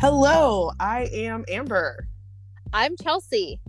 Hello, 0.00 0.70
I 0.80 1.10
am 1.12 1.44
Amber, 1.48 2.08
I'm 2.72 2.96
Chelsea. 2.96 3.60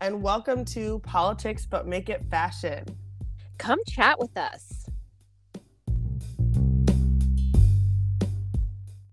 and 0.00 0.22
welcome 0.22 0.64
to 0.66 0.98
Politics 1.00 1.66
But 1.66 1.86
Make 1.86 2.08
It 2.10 2.22
Fashion. 2.30 2.84
Come 3.58 3.78
chat 3.88 4.18
with 4.18 4.36
us. 4.36 4.86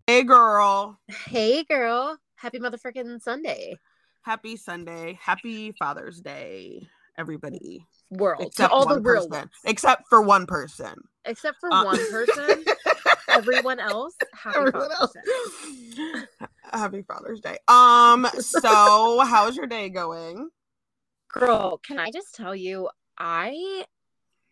Hey, 0.08 0.24
girl. 0.24 1.00
Hey, 1.08 1.64
girl. 1.64 2.18
Happy 2.36 2.60
motherfucking 2.60 3.22
Sunday, 3.22 3.78
Happy 4.24 4.58
Sunday. 4.58 5.18
Happy 5.22 5.72
Father's 5.80 6.20
Day, 6.22 6.88
everybody. 7.18 7.86
world. 8.12 8.54
to 8.56 8.70
all 8.70 8.86
the 8.86 8.96
one 8.96 9.04
real 9.04 9.22
person. 9.30 9.32
ones. 9.32 9.52
Except 9.66 10.04
for 10.10 10.22
one 10.22 10.46
person. 10.46 10.94
Except 11.24 11.58
for 11.60 11.72
Uh, 11.74 11.84
one 11.86 12.06
person. 12.12 12.66
Everyone 13.30 13.80
else, 13.80 14.16
happy 14.34 14.58
Everyone 14.60 14.92
else. 14.92 15.14
Happy 16.78 17.02
Father's 17.02 17.42
Day. 17.42 17.58
Um, 17.68 18.28
so 18.40 19.20
how's 19.26 19.56
your 19.56 19.68
day 19.68 19.90
going? 19.90 20.50
Girl, 21.30 21.80
can 21.80 22.00
I 22.00 22.12
just 22.12 22.36
tell 22.36 22.56
you, 22.56 22.90
I 23.18 23.86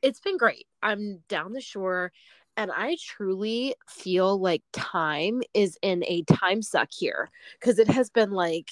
it's 0.01 0.19
been 0.19 0.37
great. 0.37 0.67
I'm 0.81 1.23
down 1.29 1.53
the 1.53 1.61
shore 1.61 2.11
and 2.57 2.71
I 2.71 2.97
truly 3.01 3.73
feel 3.87 4.39
like 4.39 4.61
time 4.73 5.41
is 5.53 5.77
in 5.81 6.03
a 6.05 6.23
time 6.23 6.61
suck 6.61 6.89
here 6.91 7.29
because 7.59 7.79
it 7.79 7.87
has 7.87 8.09
been 8.09 8.31
like 8.31 8.69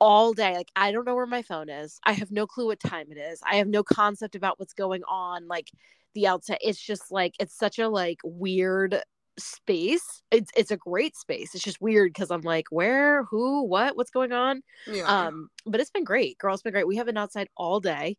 all 0.00 0.32
day. 0.32 0.54
Like 0.56 0.70
I 0.76 0.92
don't 0.92 1.06
know 1.06 1.14
where 1.14 1.26
my 1.26 1.42
phone 1.42 1.68
is. 1.68 2.00
I 2.04 2.12
have 2.12 2.30
no 2.30 2.46
clue 2.46 2.66
what 2.66 2.80
time 2.80 3.06
it 3.10 3.18
is. 3.18 3.40
I 3.48 3.56
have 3.56 3.68
no 3.68 3.82
concept 3.82 4.34
about 4.34 4.58
what's 4.58 4.74
going 4.74 5.02
on 5.04 5.46
like 5.46 5.70
the 6.14 6.26
outside. 6.26 6.58
It's 6.60 6.80
just 6.80 7.10
like 7.10 7.34
it's 7.38 7.56
such 7.56 7.78
a 7.78 7.88
like 7.88 8.18
weird 8.24 9.00
space. 9.38 10.22
It's 10.30 10.50
it's 10.56 10.70
a 10.70 10.76
great 10.76 11.16
space. 11.16 11.54
It's 11.54 11.64
just 11.64 11.80
weird 11.80 12.12
because 12.12 12.30
I'm 12.30 12.42
like, 12.42 12.66
where, 12.70 13.24
who, 13.24 13.64
what, 13.64 13.96
what's 13.96 14.10
going 14.10 14.32
on? 14.32 14.62
Yeah. 14.86 15.04
Um, 15.04 15.50
but 15.66 15.80
it's 15.80 15.90
been 15.90 16.04
great, 16.04 16.38
girl. 16.38 16.54
It's 16.54 16.62
been 16.62 16.72
great. 16.72 16.86
We 16.86 16.96
have 16.96 17.06
been 17.06 17.16
outside 17.16 17.48
all 17.56 17.80
day, 17.80 18.16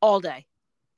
all 0.00 0.20
day, 0.20 0.46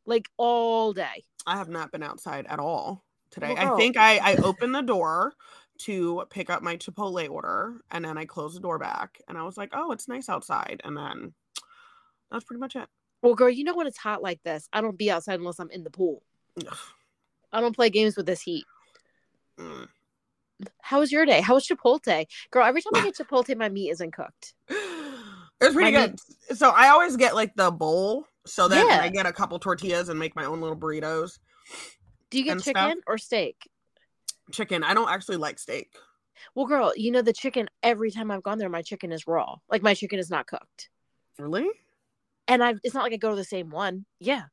like 0.05 0.29
all 0.37 0.93
day. 0.93 1.25
I 1.47 1.57
have 1.57 1.69
not 1.69 1.93
been 1.93 2.03
outside 2.03 2.47
at 2.49 2.59
all 2.59 3.05
today. 3.31 3.55
I 3.57 3.77
think 3.77 3.97
I, 3.97 4.19
I 4.19 4.37
opened 4.37 4.75
the 4.75 4.83
door 4.83 5.35
to 5.79 6.25
pick 6.31 6.51
up 6.51 6.63
my 6.63 6.77
Chipotle 6.77 7.29
order 7.31 7.83
and 7.91 8.05
then 8.05 8.17
I 8.17 8.25
closed 8.25 8.57
the 8.57 8.61
door 8.61 8.79
back 8.79 9.21
and 9.29 9.37
I 9.37 9.43
was 9.43 9.57
like, 9.57 9.71
oh, 9.73 9.93
it's 9.93 10.09
nice 10.09 10.29
outside. 10.29 10.81
And 10.85 10.97
then 10.97 11.35
that's 12.31 12.45
pretty 12.45 12.61
much 12.61 12.77
it. 12.77 12.89
Well, 13.23 13.35
girl, 13.35 13.51
you 13.51 13.65
know 13.65 13.75
when 13.75 13.87
it's 13.87 13.99
hot 13.99 14.23
like 14.23 14.43
this, 14.43 14.69
I 14.73 14.81
don't 14.81 14.99
be 14.99 15.11
outside 15.11 15.39
unless 15.39 15.59
I'm 15.59 15.71
in 15.71 15.85
the 15.85 15.91
pool. 15.91 16.23
Ugh. 16.67 16.77
I 17.53 17.61
don't 17.61 17.77
play 17.77 17.91
games 17.91 18.17
with 18.17 18.27
this 18.27 18.43
heat. 18.43 18.65
Mm. 19.59 19.89
How 20.81 21.01
was 21.01 21.13
your 21.13 21.27
day? 21.27 21.41
How 21.41 21.55
was 21.55 21.67
Chipotle, 21.67 22.25
girl? 22.51 22.65
Every 22.65 22.81
time 22.83 22.93
I 22.95 23.03
get 23.05 23.17
Chipotle, 23.19 23.57
my 23.57 23.69
meat 23.69 23.91
isn't 23.91 24.13
cooked. 24.13 24.55
It's 24.69 25.75
pretty 25.75 25.97
I 25.97 26.07
good. 26.07 26.19
So 26.57 26.71
I 26.71 26.89
always 26.89 27.17
get 27.17 27.35
like 27.35 27.55
the 27.57 27.71
bowl. 27.71 28.27
So 28.47 28.69
then 28.69 28.87
Yeah. 28.87 29.01
I 29.03 29.09
get 29.09 29.27
a 29.27 29.33
couple 29.33 29.59
tortillas 29.59 30.09
and 30.09 30.19
make 30.19 30.37
my 30.37 30.45
own 30.45 30.61
little 30.61 30.77
burritos. 30.77 31.39
Do 32.31 32.39
you 32.39 32.45
get 32.45 32.53
And 32.53 32.61
stuff. 32.63 32.75
chicken 32.75 33.01
or 33.07 33.19
steak? 33.19 33.69
Chicken. 34.53 34.85
I 34.85 34.95
don't 34.95 35.09
actually 35.11 35.37
like 35.39 35.59
steak. 35.59 35.93
Well, 36.55 36.67
girl, 36.67 36.93
you 36.97 37.11
know 37.11 37.23
the 37.23 37.33
chicken. 37.33 37.69
Every 37.83 38.11
time 38.11 38.31
I've 38.31 38.43
gone 38.43 38.59
there, 38.59 38.69
my 38.69 38.83
chicken 38.83 39.11
is 39.13 39.27
raw. 39.27 39.57
Like 39.71 39.83
my 39.83 39.95
chicken 39.95 40.19
is 40.19 40.31
not 40.31 40.47
cooked, 40.47 40.91
Really? 41.39 41.69
and 42.47 42.63
I. 42.63 42.75
It's 42.85 42.95
not 42.95 43.03
like 43.03 43.13
I 43.15 43.17
go 43.17 43.31
to 43.31 43.37
the 43.37 43.43
same 43.45 43.71
one. 43.71 44.05
Yeah. 44.21 44.45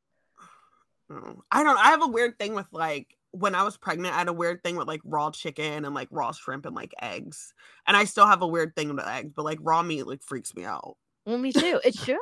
Oh. 1.12 1.44
I 1.52 1.64
don't 1.64 1.78
I 1.78 1.88
have 1.90 2.02
a 2.02 2.08
weird 2.08 2.40
thing 2.40 2.56
with 2.56 2.68
like 2.72 3.16
when 3.34 3.56
I 3.56 3.64
was 3.64 3.78
pregnant, 3.78 4.14
I 4.14 4.20
had 4.20 4.28
a 4.28 4.34
weird 4.34 4.64
thing 4.64 4.76
with 4.76 4.88
like 4.88 5.02
raw 5.04 5.32
chicken 5.32 5.86
and 5.86 5.94
like 5.96 6.08
raw 6.12 6.32
shrimp 6.32 6.66
and 6.66 6.76
like 6.76 6.94
eggs. 7.02 7.54
And 7.88 7.98
I 7.98 8.06
still 8.06 8.28
have 8.28 8.42
a 8.44 8.48
weird 8.48 8.76
thing 8.76 8.96
with 8.96 9.06
eggs, 9.06 9.34
but 9.36 9.44
like 9.44 9.58
raw 9.62 9.82
meat 9.82 10.06
like 10.08 10.22
freaks 10.22 10.56
me 10.56 10.64
out. 10.66 10.98
Well, 11.26 11.38
me 11.38 11.52
too. 11.52 11.80
It 11.84 11.96
should. 11.96 12.18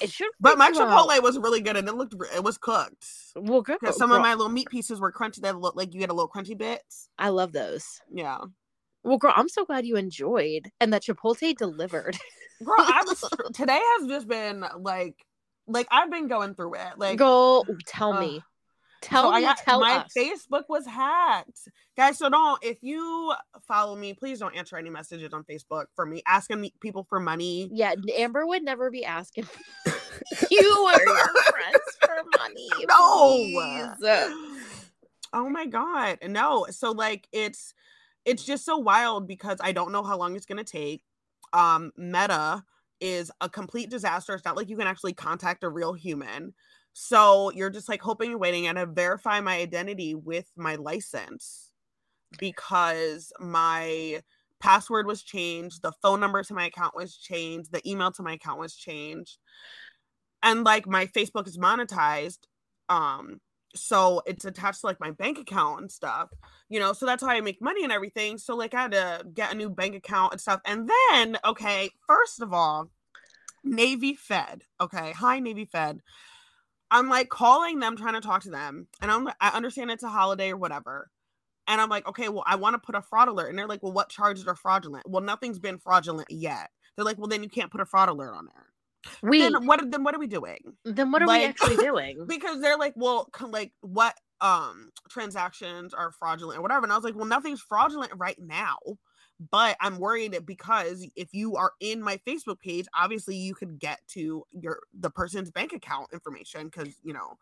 It 0.00 0.10
should. 0.10 0.30
But 0.40 0.58
my 0.58 0.68
you 0.68 0.80
out. 0.80 1.08
Chipotle 1.08 1.22
was 1.22 1.38
really 1.38 1.60
good 1.60 1.76
and 1.76 1.88
it 1.88 1.94
looked 1.94 2.14
it 2.34 2.42
was 2.42 2.58
cooked. 2.58 3.06
Well, 3.36 3.62
Because 3.62 3.96
some 3.96 4.08
girl, 4.10 4.16
of 4.16 4.22
my 4.22 4.34
little 4.34 4.48
meat 4.48 4.68
pieces 4.68 5.00
were 5.00 5.12
crunchy 5.12 5.40
that 5.42 5.58
looked 5.60 5.76
like 5.76 5.94
you 5.94 6.00
get 6.00 6.10
a 6.10 6.14
little 6.14 6.30
crunchy 6.30 6.56
bits. 6.58 7.08
I 7.18 7.28
love 7.28 7.52
those. 7.52 8.00
Yeah. 8.12 8.38
Well, 9.04 9.18
girl, 9.18 9.32
I'm 9.36 9.48
so 9.48 9.64
glad 9.64 9.86
you 9.86 9.96
enjoyed 9.96 10.70
and 10.80 10.92
that 10.92 11.02
Chipotle 11.04 11.54
delivered. 11.56 12.16
Girl, 12.64 12.74
I 12.78 13.04
was 13.06 13.22
today 13.54 13.80
has 13.98 14.08
just 14.08 14.26
been 14.26 14.64
like 14.80 15.14
like 15.68 15.86
I've 15.90 16.10
been 16.10 16.26
going 16.26 16.54
through 16.54 16.74
it. 16.74 16.98
Like 16.98 17.18
Girl, 17.18 17.64
tell 17.86 18.14
Ugh. 18.14 18.20
me. 18.20 18.42
Tell 19.00 19.24
so 19.24 19.32
me, 19.32 19.42
got, 19.42 19.58
tell 19.58 19.80
my 19.80 19.98
us. 19.98 20.12
Facebook 20.16 20.64
was 20.68 20.86
hacked. 20.86 21.68
Guys, 21.96 22.18
so 22.18 22.28
don't 22.28 22.62
if 22.62 22.82
you 22.82 23.32
follow 23.62 23.94
me, 23.94 24.12
please 24.14 24.40
don't 24.40 24.56
answer 24.56 24.76
any 24.76 24.90
messages 24.90 25.32
on 25.32 25.44
Facebook 25.44 25.86
for 25.94 26.04
me 26.04 26.22
asking 26.26 26.70
people 26.80 27.04
for 27.08 27.20
money. 27.20 27.68
Yeah, 27.72 27.94
Amber 28.16 28.46
would 28.46 28.64
never 28.64 28.90
be 28.90 29.04
asking 29.04 29.46
you 30.50 30.90
or 30.92 31.14
your 31.14 31.42
friends 31.50 31.98
for 32.00 32.38
money. 32.38 32.68
No. 32.88 33.28
please. 33.28 34.36
Oh 35.32 35.48
my 35.48 35.66
god. 35.66 36.18
No. 36.26 36.66
So 36.70 36.92
like 36.92 37.28
it's 37.32 37.74
it's 38.24 38.44
just 38.44 38.64
so 38.64 38.78
wild 38.78 39.28
because 39.28 39.58
I 39.60 39.72
don't 39.72 39.92
know 39.92 40.02
how 40.02 40.16
long 40.16 40.34
it's 40.36 40.46
going 40.46 40.64
to 40.64 40.64
take. 40.64 41.02
Um 41.52 41.92
Meta 41.96 42.64
is 43.00 43.30
a 43.40 43.48
complete 43.48 43.90
disaster. 43.90 44.34
It's 44.34 44.44
not 44.44 44.56
like 44.56 44.68
you 44.68 44.76
can 44.76 44.88
actually 44.88 45.12
contact 45.12 45.64
a 45.64 45.68
real 45.68 45.92
human. 45.92 46.54
So 47.00 47.52
you're 47.52 47.70
just 47.70 47.88
like 47.88 48.02
hoping 48.02 48.32
and 48.32 48.40
waiting 48.40 48.66
and 48.66 48.76
to 48.76 48.84
verify 48.84 49.40
my 49.40 49.54
identity 49.54 50.16
with 50.16 50.50
my 50.56 50.74
license 50.74 51.70
because 52.40 53.32
my 53.38 54.20
password 54.58 55.06
was 55.06 55.22
changed, 55.22 55.82
the 55.82 55.92
phone 56.02 56.18
number 56.18 56.42
to 56.42 56.54
my 56.54 56.66
account 56.66 56.96
was 56.96 57.16
changed, 57.16 57.70
the 57.70 57.88
email 57.88 58.10
to 58.10 58.24
my 58.24 58.32
account 58.32 58.58
was 58.58 58.74
changed. 58.74 59.38
And 60.42 60.64
like 60.64 60.88
my 60.88 61.06
Facebook 61.06 61.46
is 61.46 61.56
monetized. 61.56 62.40
Um 62.88 63.40
so 63.76 64.20
it's 64.26 64.44
attached 64.44 64.80
to 64.80 64.86
like 64.88 64.98
my 64.98 65.12
bank 65.12 65.38
account 65.38 65.82
and 65.82 65.92
stuff 65.92 66.30
you 66.70 66.80
know 66.80 66.94
so 66.94 67.04
that's 67.04 67.22
how 67.22 67.28
i 67.28 67.38
make 67.42 67.60
money 67.60 67.84
and 67.84 67.92
everything 67.92 68.38
so 68.38 68.56
like 68.56 68.72
i 68.72 68.80
had 68.80 68.92
to 68.92 69.22
get 69.34 69.52
a 69.52 69.54
new 69.54 69.68
bank 69.68 69.94
account 69.94 70.32
and 70.32 70.40
stuff 70.40 70.58
and 70.64 70.88
then 70.88 71.36
okay 71.44 71.90
first 72.06 72.40
of 72.40 72.54
all 72.54 72.88
navy 73.62 74.14
fed 74.14 74.62
okay 74.80 75.12
hi 75.12 75.38
navy 75.38 75.66
fed 75.66 76.00
i'm 76.90 77.08
like 77.08 77.28
calling 77.28 77.78
them 77.78 77.96
trying 77.96 78.14
to 78.14 78.20
talk 78.20 78.42
to 78.42 78.50
them 78.50 78.86
and 79.00 79.10
i'm 79.10 79.24
like 79.24 79.36
i 79.40 79.48
understand 79.50 79.90
it's 79.90 80.02
a 80.02 80.08
holiday 80.08 80.50
or 80.50 80.56
whatever 80.56 81.10
and 81.66 81.80
i'm 81.80 81.88
like 81.88 82.06
okay 82.06 82.28
well 82.28 82.44
i 82.46 82.56
want 82.56 82.74
to 82.74 82.78
put 82.78 82.94
a 82.94 83.02
fraud 83.02 83.28
alert 83.28 83.48
and 83.48 83.58
they're 83.58 83.66
like 83.68 83.82
well 83.82 83.92
what 83.92 84.08
charges 84.08 84.46
are 84.46 84.56
fraudulent 84.56 85.08
well 85.08 85.22
nothing's 85.22 85.58
been 85.58 85.78
fraudulent 85.78 86.28
yet 86.30 86.70
they're 86.96 87.04
like 87.04 87.18
well 87.18 87.28
then 87.28 87.42
you 87.42 87.48
can't 87.48 87.70
put 87.70 87.80
a 87.80 87.86
fraud 87.86 88.08
alert 88.08 88.34
on 88.34 88.46
there 88.46 88.66
we 89.22 89.40
then 89.40 89.66
what 89.66 89.90
then 89.90 90.02
what 90.02 90.14
are 90.14 90.18
we 90.18 90.26
doing 90.26 90.58
then 90.84 91.10
what 91.12 91.22
are 91.22 91.26
like- 91.26 91.40
we 91.40 91.46
actually 91.46 91.76
doing? 91.84 92.24
because 92.26 92.60
they're 92.60 92.76
like, 92.78 92.94
well, 92.96 93.28
like 93.40 93.72
what 93.80 94.14
um 94.40 94.90
transactions 95.10 95.94
are 95.94 96.12
fraudulent 96.12 96.58
or 96.58 96.62
whatever. 96.62 96.84
And 96.84 96.92
I 96.92 96.96
was 96.96 97.04
like, 97.04 97.16
well, 97.16 97.26
nothing's 97.26 97.60
fraudulent 97.60 98.12
right 98.16 98.38
now. 98.38 98.76
But 99.50 99.76
I'm 99.80 99.98
worried 99.98 100.36
because 100.44 101.06
if 101.14 101.28
you 101.32 101.56
are 101.56 101.72
in 101.80 102.02
my 102.02 102.18
Facebook 102.26 102.58
page, 102.58 102.86
obviously 102.94 103.36
you 103.36 103.54
could 103.54 103.78
get 103.78 104.00
to 104.08 104.44
your 104.52 104.80
the 104.92 105.10
person's 105.10 105.50
bank 105.50 105.72
account 105.72 106.08
information 106.12 106.66
because 106.66 106.96
you 107.04 107.12
know 107.12 107.38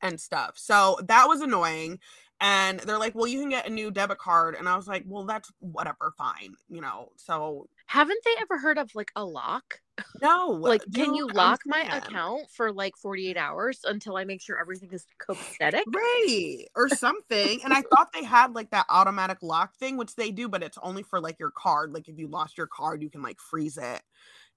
and 0.00 0.20
stuff. 0.20 0.52
So 0.56 0.98
that 1.06 1.28
was 1.28 1.40
annoying. 1.40 1.98
And 2.40 2.80
they're 2.80 2.98
like, 2.98 3.14
well, 3.14 3.26
you 3.26 3.40
can 3.40 3.48
get 3.48 3.68
a 3.68 3.72
new 3.72 3.90
debit 3.90 4.18
card. 4.18 4.54
And 4.54 4.68
I 4.68 4.76
was 4.76 4.88
like, 4.88 5.04
well, 5.06 5.24
that's 5.24 5.50
whatever, 5.60 6.12
fine, 6.18 6.54
you 6.68 6.80
know. 6.80 7.10
So 7.16 7.68
Haven't 7.86 8.20
they 8.24 8.34
ever 8.40 8.58
heard 8.58 8.78
of 8.78 8.90
like 8.94 9.12
a 9.16 9.24
lock? 9.24 9.80
no, 10.20 10.54
uh, 10.54 10.68
Like, 10.70 10.82
can 10.92 11.06
dude, 11.06 11.16
you 11.16 11.28
lock 11.28 11.60
my 11.66 11.82
account 11.96 12.50
for 12.50 12.72
like 12.72 12.96
48 12.96 13.36
hours 13.36 13.80
until 13.84 14.16
I 14.16 14.24
make 14.24 14.42
sure 14.42 14.58
everything 14.60 14.90
is 14.92 15.06
copacetic? 15.20 15.82
right 15.94 16.64
or 16.74 16.88
something 17.04 17.60
and 17.62 17.72
i 17.72 17.82
thought 17.82 18.12
they 18.12 18.24
had 18.24 18.54
like 18.54 18.70
that 18.70 18.86
automatic 18.88 19.38
lock 19.42 19.74
thing 19.76 19.96
which 19.96 20.14
they 20.16 20.30
do 20.30 20.48
but 20.48 20.62
it's 20.62 20.78
only 20.82 21.02
for 21.02 21.20
like 21.20 21.38
your 21.38 21.50
card 21.50 21.92
like 21.92 22.08
if 22.08 22.18
you 22.18 22.26
lost 22.26 22.56
your 22.56 22.66
card 22.66 23.02
you 23.02 23.10
can 23.10 23.22
like 23.22 23.38
freeze 23.38 23.76
it 23.76 24.00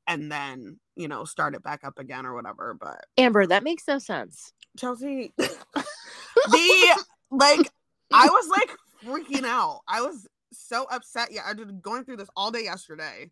and 0.07 0.31
then 0.31 0.79
you 0.95 1.07
know 1.07 1.25
start 1.25 1.53
it 1.53 1.63
back 1.63 1.83
up 1.83 1.99
again 1.99 2.25
or 2.25 2.33
whatever 2.33 2.75
but 2.79 3.05
Amber, 3.17 3.45
that 3.45 3.63
makes 3.63 3.83
no 3.87 3.99
sense. 3.99 4.53
chelsea 4.77 5.33
the 5.37 6.97
like 7.29 7.69
i 8.13 8.27
was 8.27 8.47
like 8.47 8.71
freaking 9.05 9.43
out 9.45 9.81
i 9.87 10.01
was 10.01 10.27
so 10.51 10.85
upset 10.91 11.29
yeah 11.31 11.41
i 11.45 11.53
did 11.53 11.81
going 11.81 12.03
through 12.03 12.17
this 12.17 12.29
all 12.35 12.51
day 12.51 12.63
yesterday 12.63 13.29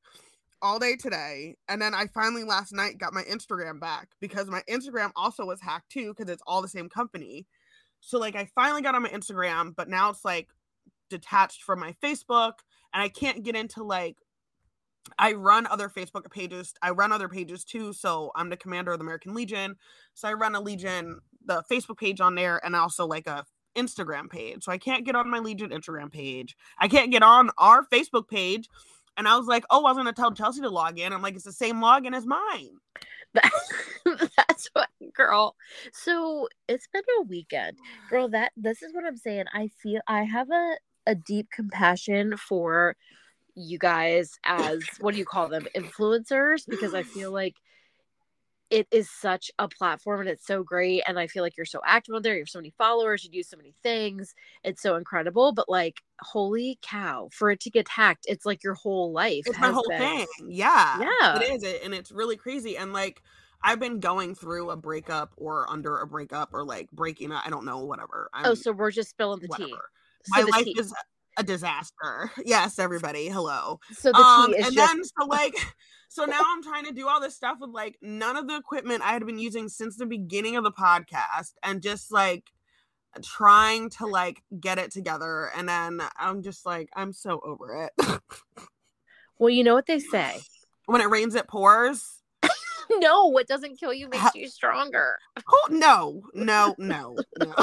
all 0.62 0.80
day 0.80 0.96
today 0.96 1.56
and 1.68 1.82
then 1.82 1.94
i 1.94 2.06
finally 2.08 2.44
last 2.44 2.74
night 2.74 2.98
got 2.98 3.14
my 3.14 3.24
instagram 3.24 3.80
back 3.80 4.10
because 4.20 4.50
my 4.50 4.62
instagram 4.70 5.12
also 5.16 5.46
was 5.46 5.62
hacked 5.62 5.90
too 5.90 6.14
because 6.14 6.32
it's 6.32 6.44
all 6.48 6.62
the 6.62 6.68
same 6.68 6.90
company 6.90 7.46
so 8.00 8.18
like 8.18 8.36
i 8.36 8.48
finally 8.56 8.82
got 8.82 8.96
on 8.96 9.04
my 9.04 9.10
instagram 9.10 9.76
but 9.76 9.90
now 9.90 10.10
it's 10.10 10.26
like 10.26 10.50
detached 11.10 11.64
from 11.64 11.80
my 11.80 11.94
facebook 12.04 12.54
and 12.94 13.02
i 13.02 13.10
can't 13.10 13.44
get 13.44 13.56
into 13.56 13.84
like 13.84 14.18
I 15.20 15.34
run 15.34 15.68
other 15.68 15.90
Facebook 15.90 16.30
pages. 16.32 16.74
I 16.82 16.92
run 16.92 17.12
other 17.12 17.30
pages 17.30 17.64
too. 17.64 17.94
So 17.94 18.32
I'm 18.36 18.50
the 18.50 18.58
commander 18.58 18.92
of 18.92 19.00
the 19.00 19.04
American 19.04 19.34
Legion. 19.34 19.76
So 20.14 20.28
I 20.28 20.34
run 20.34 20.56
a 20.56 20.60
Legion, 20.60 21.20
the 21.46 21.64
Facebook 21.72 21.98
page 21.98 22.22
on 22.22 22.36
there, 22.36 22.64
and 22.66 22.76
also 22.76 23.06
like 23.06 23.28
a 23.28 23.46
Instagram 23.76 24.30
page. 24.30 24.64
So 24.64 24.72
I 24.72 24.78
can't 24.78 25.06
get 25.06 25.16
on 25.16 25.30
my 25.30 25.40
Legion 25.40 25.70
Instagram 25.70 26.12
page. 26.12 26.56
I 26.78 26.88
can't 26.88 27.12
get 27.12 27.24
on 27.24 27.50
our 27.58 27.86
Facebook 27.86 28.28
page. 28.28 28.70
And 29.18 29.28
I 29.28 29.38
was 29.38 29.48
like, 29.48 29.64
oh, 29.70 29.86
I 29.86 29.92
was 29.92 29.98
gonna 29.98 30.14
tell 30.14 30.34
Chelsea 30.34 30.62
to 30.62 30.70
log 30.70 31.00
in. 31.00 31.14
I'm 31.14 31.22
like, 31.22 31.36
it's 31.36 31.46
the 31.46 31.54
same 31.54 31.78
login 31.78 32.16
as 32.16 32.26
mine. 32.26 32.78
That's 34.06 34.70
what, 34.74 34.90
girl. 35.14 35.56
So 35.94 36.48
it's 36.68 36.88
been 36.92 37.04
a 37.20 37.24
weekend, 37.24 37.78
girl. 38.10 38.30
That 38.30 38.52
this 38.58 38.82
is 38.82 38.94
what 38.94 39.06
I'm 39.06 39.18
saying. 39.18 39.46
I 39.54 39.70
feel 39.82 40.02
I 40.08 40.24
have 40.24 40.50
a 40.52 40.76
a 41.08 41.16
deep 41.16 41.48
compassion 41.52 42.36
for 42.38 42.96
you 43.56 43.78
guys 43.78 44.32
as 44.44 44.84
what 45.00 45.14
do 45.14 45.18
you 45.18 45.26
call 45.26 45.48
them 45.48 45.68
influencers 45.76 46.64
because 46.68 46.94
I 46.94 47.04
feel 47.04 47.32
like 47.32 47.56
it 48.70 48.88
is 48.92 49.10
such 49.10 49.52
a 49.60 49.68
platform 49.68 50.22
and 50.22 50.30
it's 50.30 50.46
so 50.46 50.64
great 50.64 51.04
and 51.08 51.20
i 51.20 51.28
feel 51.28 51.44
like 51.44 51.56
you're 51.56 51.66
so 51.66 51.82
active 51.86 52.16
on 52.16 52.22
there 52.22 52.34
you 52.34 52.42
have 52.42 52.50
so 52.50 52.60
many 52.60 52.74
followers 52.78 53.24
you 53.24 53.30
do 53.30 53.44
so 53.44 53.58
many 53.58 53.74
things 53.84 54.34
it's 54.64 54.82
so 54.82 54.96
incredible 54.96 55.52
but 55.54 55.70
like 55.70 56.02
holy 56.22 56.80
cow 56.82 57.30
for 57.32 57.52
it 57.52 57.60
to 57.60 57.70
get 57.70 57.88
hacked 57.88 58.26
it's 58.28 58.46
like 58.46 58.64
your 58.64 58.74
whole 58.74 59.12
life 59.12 59.44
it's 59.46 59.60
my 59.60 59.72
whole 59.72 59.86
been. 59.88 60.00
thing 60.00 60.28
yeah 60.48 61.00
yeah 61.00 61.40
it 61.40 61.64
is 61.64 61.82
and 61.84 61.94
it's 61.94 62.12
really 62.12 62.36
crazy 62.36 62.78
and 62.78 62.94
like 62.94 63.22
I've 63.66 63.80
been 63.80 64.00
going 64.00 64.36
through 64.36 64.70
a 64.70 64.76
breakup 64.76 65.34
or 65.38 65.68
under 65.72 65.98
a 65.98 66.06
breakup 66.06 66.54
or 66.54 66.64
like 66.64 66.92
breaking 66.92 67.32
up. 67.32 67.42
I 67.48 67.50
don't 67.50 67.66
know, 67.66 67.80
whatever. 67.80 68.30
Oh, 68.32 68.38
I'm, 68.38 68.46
oh, 68.52 68.54
so 68.54 68.72
we're 68.72 68.92
just 68.92 69.10
spilling 69.10 69.40
the 69.40 69.48
whatever. 69.48 69.70
tea. 69.70 69.76
My 70.28 70.42
so 70.42 70.48
life 70.48 70.66
tea. 70.66 70.76
is 70.78 70.94
a 71.38 71.44
disaster. 71.44 72.32
Yes, 72.46 72.80
everybody. 72.80 73.28
Hello. 73.28 73.80
So 73.94 74.12
the 74.12 74.18
um, 74.20 74.54
is 74.54 74.68
and 74.68 74.76
just... 74.76 74.94
then 74.94 75.04
so 75.04 75.26
like 75.26 75.56
so 76.10 76.26
now 76.26 76.42
I'm 76.46 76.62
trying 76.62 76.86
to 76.86 76.94
do 76.94 77.08
all 77.08 77.20
this 77.20 77.36
stuff 77.36 77.58
with 77.60 77.72
like 77.72 77.98
none 78.02 78.38
of 78.38 78.48
the 78.48 78.56
equipment 78.56 79.02
I 79.02 79.14
had 79.14 79.26
been 79.26 79.40
using 79.40 79.68
since 79.68 79.98
the 79.98 80.06
beginning 80.06 80.56
of 80.56 80.64
the 80.64 80.72
podcast 80.72 81.54
and 81.64 81.82
just 81.82 82.12
like 82.12 82.44
trying 83.24 83.90
to 83.90 84.06
like 84.06 84.44
get 84.60 84.78
it 84.78 84.92
together 84.92 85.50
and 85.56 85.68
then 85.68 86.02
I'm 86.18 86.44
just 86.44 86.66
like 86.66 86.90
I'm 86.96 87.14
so 87.14 87.40
over 87.44 87.90
it. 87.98 88.22
well, 89.40 89.50
you 89.50 89.64
know 89.64 89.74
what 89.74 89.88
they 89.88 90.00
say. 90.00 90.40
When 90.86 91.02
it 91.02 91.10
rains 91.10 91.36
it 91.36 91.48
pours. 91.48 92.22
no, 92.92 93.28
what 93.28 93.48
doesn't 93.48 93.80
kill 93.80 93.94
you 93.94 94.08
makes 94.08 94.36
you 94.36 94.48
stronger. 94.48 95.18
Oh 95.50 95.68
no, 95.72 96.22
no, 96.36 96.76
no, 96.78 97.16
no. 97.40 97.56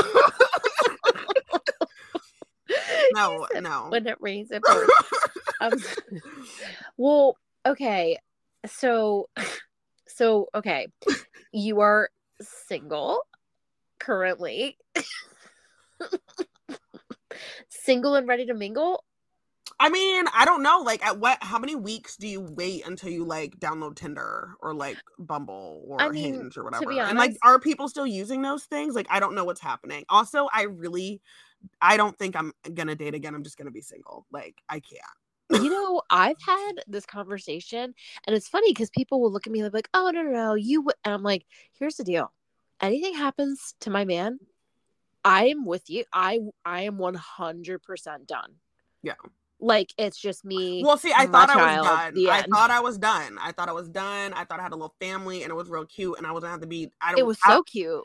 No, 3.14 3.46
no. 3.60 3.86
When 3.88 4.06
it 4.06 4.18
rains, 4.20 4.50
it 4.50 4.62
pours. 4.62 4.90
um, 5.60 5.72
well, 6.96 7.36
okay. 7.66 8.18
So, 8.66 9.28
so 10.08 10.48
okay, 10.54 10.88
you 11.52 11.80
are 11.80 12.10
single 12.40 13.22
currently. 13.98 14.78
single 17.68 18.14
and 18.14 18.28
ready 18.28 18.46
to 18.46 18.54
mingle. 18.54 19.04
I 19.78 19.88
mean, 19.88 20.26
I 20.32 20.44
don't 20.44 20.62
know. 20.62 20.82
Like, 20.84 21.04
at 21.04 21.18
what? 21.18 21.38
How 21.42 21.58
many 21.58 21.74
weeks 21.74 22.16
do 22.16 22.28
you 22.28 22.40
wait 22.40 22.86
until 22.86 23.10
you 23.10 23.24
like 23.24 23.58
download 23.58 23.96
Tinder 23.96 24.54
or 24.60 24.74
like 24.74 24.96
Bumble 25.18 25.82
or 25.86 26.00
I 26.00 26.08
mean, 26.08 26.34
Hinge 26.34 26.56
or 26.56 26.64
whatever? 26.64 26.92
Honest, 26.92 27.10
and 27.10 27.18
like, 27.18 27.36
are 27.42 27.58
people 27.58 27.88
still 27.88 28.06
using 28.06 28.42
those 28.42 28.64
things? 28.64 28.94
Like, 28.94 29.08
I 29.10 29.18
don't 29.18 29.34
know 29.34 29.44
what's 29.44 29.60
happening. 29.60 30.04
Also, 30.08 30.48
I 30.52 30.62
really 30.64 31.20
I 31.80 31.96
don't 31.96 32.16
think 32.18 32.36
I'm 32.36 32.52
gonna 32.74 32.94
date 32.94 33.14
again. 33.14 33.34
I'm 33.34 33.42
just 33.42 33.58
gonna 33.58 33.70
be 33.70 33.80
single. 33.80 34.26
Like 34.30 34.60
I 34.68 34.80
can't. 34.80 35.62
you 35.62 35.70
know, 35.70 36.00
I've 36.10 36.40
had 36.46 36.72
this 36.86 37.04
conversation, 37.04 37.94
and 38.26 38.36
it's 38.36 38.48
funny 38.48 38.70
because 38.72 38.90
people 38.90 39.20
will 39.20 39.32
look 39.32 39.46
at 39.46 39.52
me 39.52 39.62
like, 39.68 39.88
"Oh 39.92 40.10
no, 40.12 40.22
no, 40.22 40.30
no, 40.30 40.54
you," 40.54 40.88
and 41.04 41.12
I'm 41.14 41.22
like, 41.22 41.44
"Here's 41.78 41.96
the 41.96 42.04
deal. 42.04 42.32
Anything 42.80 43.14
happens 43.14 43.74
to 43.80 43.90
my 43.90 44.04
man, 44.04 44.38
I'm 45.24 45.64
with 45.64 45.88
you. 45.90 46.04
I 46.12 46.40
I 46.64 46.82
am 46.82 46.98
100 46.98 47.82
percent 47.82 48.26
done. 48.26 48.54
Yeah, 49.02 49.14
like 49.60 49.92
it's 49.98 50.18
just 50.18 50.44
me. 50.44 50.82
Well, 50.84 50.98
see, 50.98 51.12
I 51.14 51.26
thought 51.26 51.50
I 51.50 51.56
was 51.56 51.86
done. 51.86 52.28
I 52.28 52.42
thought 52.42 52.70
I 52.70 52.80
was 52.80 52.98
done. 52.98 53.38
I 53.40 53.52
thought 53.52 53.68
I 53.68 53.72
was 53.72 53.88
done. 53.88 54.32
I 54.32 54.44
thought 54.44 54.58
I 54.58 54.62
had 54.62 54.72
a 54.72 54.76
little 54.76 54.94
family, 55.00 55.42
and 55.42 55.50
it 55.50 55.54
was 55.54 55.68
real 55.68 55.86
cute, 55.86 56.18
and 56.18 56.26
I 56.26 56.32
wasn't 56.32 56.50
have 56.52 56.60
to 56.60 56.66
be. 56.66 56.90
I 57.00 57.12
don't. 57.12 57.20
It 57.20 57.26
was 57.26 57.38
so 57.46 57.62
cute 57.62 58.04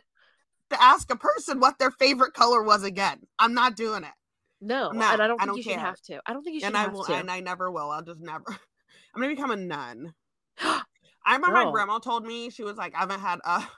to 0.69 0.81
ask 0.81 1.11
a 1.11 1.15
person 1.15 1.59
what 1.59 1.79
their 1.79 1.91
favorite 1.91 2.33
color 2.33 2.63
was 2.63 2.83
again. 2.83 3.19
I'm 3.39 3.53
not 3.53 3.75
doing 3.75 4.03
it. 4.03 4.11
No, 4.59 4.91
no 4.91 5.11
and 5.11 5.21
I 5.21 5.27
don't 5.27 5.37
think 5.37 5.41
I 5.41 5.45
don't 5.45 5.57
you 5.57 5.63
care. 5.63 5.73
should 5.73 5.79
have 5.79 6.01
to. 6.01 6.21
I 6.25 6.33
don't 6.33 6.43
think 6.43 6.55
you 6.55 6.59
should 6.61 6.67
and 6.67 6.77
I 6.77 6.87
will, 6.87 7.03
to. 7.05 7.13
And 7.13 7.29
I 7.29 7.39
never 7.39 7.71
will. 7.71 7.91
I'll 7.91 8.01
just 8.01 8.19
never. 8.19 8.45
I'm 9.15 9.21
gonna 9.21 9.33
become 9.33 9.51
a 9.51 9.55
nun. 9.55 10.13
I 10.59 11.35
remember 11.35 11.57
Girl. 11.57 11.65
my 11.65 11.71
grandma 11.71 11.99
told 11.99 12.25
me 12.25 12.49
she 12.49 12.63
was 12.63 12.77
like, 12.77 12.95
I 12.95 12.99
haven't 12.99 13.19
had 13.19 13.39
a. 13.45 13.63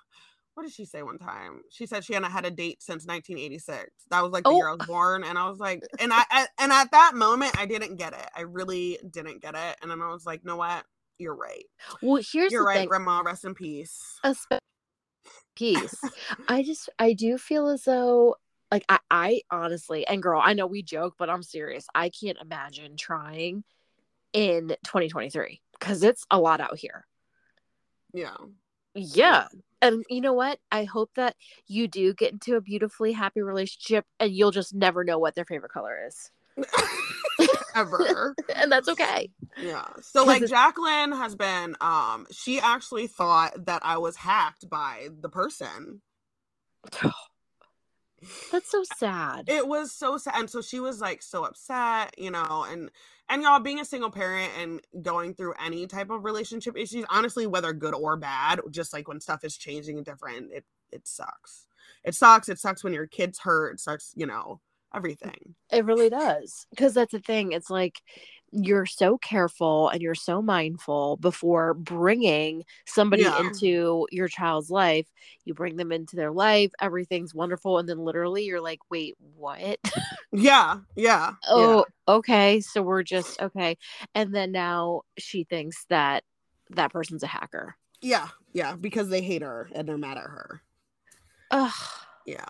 What 0.55 0.65
did 0.65 0.73
she 0.73 0.83
say 0.83 1.03
one 1.03 1.19
time? 1.19 1.61
She 1.69 1.85
said 1.85 2.03
she 2.03 2.13
hadn't 2.13 2.31
had 2.31 2.45
a 2.45 2.51
date 2.51 2.83
since 2.83 3.05
1986. 3.05 3.91
That 4.09 4.21
was 4.21 4.33
like 4.33 4.43
the 4.43 4.49
oh. 4.49 4.57
year 4.57 4.67
I 4.67 4.73
was 4.73 4.85
born, 4.85 5.23
and 5.23 5.37
I 5.37 5.47
was 5.47 5.57
like, 5.57 5.81
and 6.01 6.11
I, 6.11 6.23
I 6.29 6.47
and 6.59 6.73
at 6.73 6.91
that 6.91 7.15
moment 7.15 7.57
I 7.57 7.65
didn't 7.65 7.95
get 7.95 8.11
it. 8.11 8.29
I 8.35 8.41
really 8.41 8.99
didn't 9.09 9.41
get 9.41 9.55
it, 9.55 9.77
and 9.81 9.89
then 9.89 10.01
I 10.01 10.09
was 10.09 10.25
like, 10.25 10.43
know 10.43 10.57
what? 10.57 10.83
You're 11.17 11.35
right. 11.35 11.63
Well, 12.01 12.21
here's 12.29 12.51
you're 12.51 12.65
right, 12.65 12.79
thing. 12.79 12.89
Grandma. 12.89 13.21
Rest 13.21 13.45
in 13.45 13.53
peace 13.53 14.19
piece. 15.55 15.99
I 16.47 16.63
just 16.63 16.89
I 16.97 17.13
do 17.13 17.37
feel 17.37 17.67
as 17.67 17.83
though 17.83 18.35
like 18.71 18.85
I, 18.87 18.99
I 19.09 19.41
honestly 19.51 20.05
and 20.07 20.21
girl, 20.21 20.41
I 20.43 20.53
know 20.53 20.67
we 20.67 20.83
joke, 20.83 21.15
but 21.17 21.29
I'm 21.29 21.43
serious. 21.43 21.85
I 21.93 22.09
can't 22.09 22.37
imagine 22.41 22.97
trying 22.97 23.63
in 24.33 24.69
2023 24.85 25.61
because 25.79 26.03
it's 26.03 26.25
a 26.29 26.39
lot 26.39 26.61
out 26.61 26.77
here. 26.77 27.05
Yeah. 28.13 28.35
Yeah. 28.95 29.47
And 29.81 30.03
you 30.09 30.21
know 30.21 30.33
what? 30.33 30.59
I 30.71 30.83
hope 30.83 31.11
that 31.15 31.35
you 31.67 31.87
do 31.87 32.13
get 32.13 32.33
into 32.33 32.55
a 32.55 32.61
beautifully 32.61 33.13
happy 33.13 33.41
relationship 33.41 34.05
and 34.19 34.31
you'll 34.31 34.51
just 34.51 34.73
never 34.73 35.03
know 35.03 35.19
what 35.19 35.35
their 35.35 35.45
favorite 35.45 35.71
color 35.71 36.07
is. 36.07 36.31
ever. 37.79 38.35
and 38.55 38.71
that's 38.71 38.89
okay. 38.89 39.29
Yeah. 39.61 39.87
So 40.01 40.25
like 40.25 40.45
Jacqueline 40.45 41.11
has 41.11 41.35
been 41.35 41.75
um 41.81 42.27
she 42.31 42.59
actually 42.59 43.07
thought 43.07 43.65
that 43.65 43.81
I 43.83 43.97
was 43.97 44.15
hacked 44.15 44.69
by 44.69 45.09
the 45.19 45.29
person. 45.29 46.01
That's 48.51 48.69
so 48.69 48.83
sad. 48.97 49.47
It 49.47 49.65
was 49.65 49.93
so 49.93 50.17
sad. 50.17 50.33
And 50.35 50.49
so 50.49 50.61
she 50.61 50.81
was 50.81 50.99
like 50.99 51.21
so 51.21 51.45
upset, 51.45 52.13
you 52.17 52.31
know, 52.31 52.65
and 52.69 52.91
and 53.29 53.43
y'all 53.43 53.59
being 53.59 53.79
a 53.79 53.85
single 53.85 54.11
parent 54.11 54.51
and 54.59 54.81
going 55.01 55.35
through 55.35 55.53
any 55.63 55.87
type 55.87 56.09
of 56.09 56.25
relationship 56.25 56.75
issues, 56.77 57.05
honestly, 57.09 57.47
whether 57.47 57.71
good 57.73 57.93
or 57.93 58.17
bad, 58.17 58.59
just 58.71 58.91
like 58.91 59.07
when 59.07 59.21
stuff 59.21 59.43
is 59.43 59.55
changing 59.55 59.97
and 59.97 60.05
different, 60.05 60.51
it 60.51 60.65
it 60.91 61.07
sucks. 61.07 61.65
It 62.03 62.15
sucks. 62.15 62.49
It 62.49 62.59
sucks 62.59 62.83
when 62.83 62.93
your 62.93 63.07
kids 63.07 63.39
hurt. 63.39 63.75
It 63.75 63.79
sucks, 63.79 64.13
you 64.15 64.25
know, 64.25 64.59
everything. 64.93 65.55
It 65.71 65.85
really 65.85 66.09
does. 66.09 66.65
Because 66.69 66.93
that's 66.93 67.11
the 67.11 67.19
thing. 67.19 67.51
It's 67.51 67.69
like 67.69 68.01
you're 68.51 68.85
so 68.85 69.17
careful 69.17 69.89
and 69.89 70.01
you're 70.01 70.15
so 70.15 70.41
mindful 70.41 71.17
before 71.17 71.73
bringing 71.73 72.63
somebody 72.85 73.23
yeah. 73.23 73.39
into 73.39 74.07
your 74.11 74.27
child's 74.27 74.71
life. 74.71 75.07
You 75.45 75.53
bring 75.53 75.75
them 75.75 75.91
into 75.91 76.15
their 76.15 76.31
life, 76.31 76.71
everything's 76.81 77.33
wonderful. 77.33 77.77
And 77.77 77.87
then 77.87 77.99
literally 77.99 78.45
you're 78.45 78.61
like, 78.61 78.79
wait, 78.89 79.15
what? 79.35 79.79
Yeah. 80.31 80.81
Yeah. 80.95 81.33
oh, 81.47 81.77
yeah. 82.07 82.13
okay. 82.13 82.59
So 82.59 82.83
we're 82.83 83.01
just 83.01 83.41
okay. 83.41 83.79
And 84.13 84.31
then 84.31 84.51
now 84.51 85.01
she 85.17 85.43
thinks 85.43 85.85
that 85.89 86.23
that 86.69 86.91
person's 86.91 87.23
a 87.23 87.27
hacker. 87.27 87.75
Yeah. 87.99 88.27
Yeah. 88.53 88.75
Because 88.75 89.09
they 89.09 89.21
hate 89.21 89.41
her 89.41 89.71
and 89.73 89.87
they're 89.87 89.97
mad 89.97 90.17
at 90.17 90.25
her. 90.25 90.61
Ugh. 91.49 91.71
Yeah. 92.27 92.45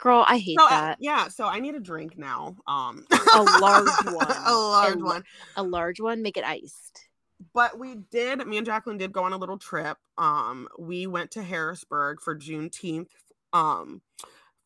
Girl, 0.00 0.24
I 0.26 0.38
hate 0.38 0.58
so, 0.58 0.66
that. 0.68 0.92
Uh, 0.92 0.96
yeah, 0.98 1.28
so 1.28 1.46
I 1.46 1.60
need 1.60 1.74
a 1.74 1.80
drink 1.80 2.16
now. 2.16 2.56
Um 2.66 3.06
a 3.10 3.42
large 3.60 3.88
one. 4.04 4.26
a 4.46 4.54
large 4.54 4.96
a, 4.96 5.04
one. 5.04 5.24
A 5.56 5.62
large 5.62 6.00
one, 6.00 6.22
make 6.22 6.36
it 6.36 6.44
iced. 6.44 7.08
But 7.54 7.78
we 7.78 7.96
did, 8.10 8.46
me 8.46 8.58
and 8.58 8.66
Jacqueline 8.66 8.98
did 8.98 9.12
go 9.12 9.24
on 9.24 9.32
a 9.32 9.36
little 9.36 9.56
trip. 9.56 9.96
Um, 10.18 10.68
we 10.78 11.06
went 11.06 11.30
to 11.32 11.42
Harrisburg 11.42 12.20
for 12.20 12.34
Juneteenth. 12.34 13.08
Um 13.52 14.02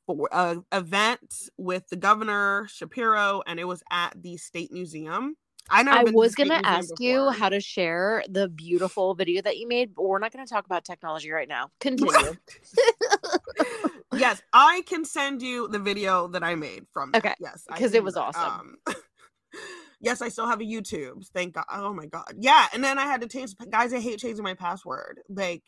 for 0.07 0.29
a 0.33 0.59
event 0.73 1.49
with 1.57 1.89
the 1.89 1.97
governor 1.97 2.69
Shapiro, 2.71 3.43
and 3.47 3.59
it 3.59 3.65
was 3.65 3.83
at 3.91 4.11
the 4.21 4.37
State 4.37 4.71
Museum. 4.71 5.37
I 5.71 5.83
know. 5.83 5.93
I 5.93 6.05
was 6.05 6.35
going 6.35 6.51
to 6.51 6.67
ask 6.67 7.01
you 7.01 7.31
how 7.31 7.49
to 7.49 7.59
share 7.59 8.23
the 8.29 8.49
beautiful 8.49 9.15
video 9.15 9.41
that 9.43 9.57
you 9.57 9.67
made, 9.67 9.95
but 9.95 10.03
we're 10.03 10.19
not 10.19 10.31
going 10.31 10.45
to 10.45 10.53
talk 10.53 10.67
about 10.67 10.85
technology 10.85 11.31
right 11.31 11.49
now. 11.49 11.71
Continue. 11.81 12.13
yes, 14.21 14.43
I 14.53 14.83
can 14.87 15.05
send 15.05 15.43
you 15.43 15.69
the 15.69 15.79
video 15.79 16.29
that 16.29 16.43
I 16.43 16.55
made 16.55 16.87
from. 16.93 17.13
That. 17.13 17.25
Okay. 17.25 17.35
Yes, 17.41 17.65
because 17.67 17.95
it 17.95 18.05
was 18.05 18.17
awesome. 18.17 18.79
Um, 18.87 18.95
yes, 20.01 20.23
I 20.23 20.29
still 20.29 20.47
have 20.47 20.61
a 20.61 20.65
YouTube. 20.65 21.27
Thank 21.33 21.55
God. 21.55 21.65
Oh 21.71 21.93
my 21.93 22.07
God. 22.07 22.35
Yeah, 22.39 22.67
and 22.73 22.83
then 22.83 22.99
I 22.99 23.05
had 23.05 23.21
to 23.23 23.29
change. 23.29 23.55
Guys, 23.71 23.93
I 23.93 24.01
hate 24.01 24.19
changing 24.19 24.45
my 24.45 24.55
password. 24.55 25.21
Like, 25.29 25.63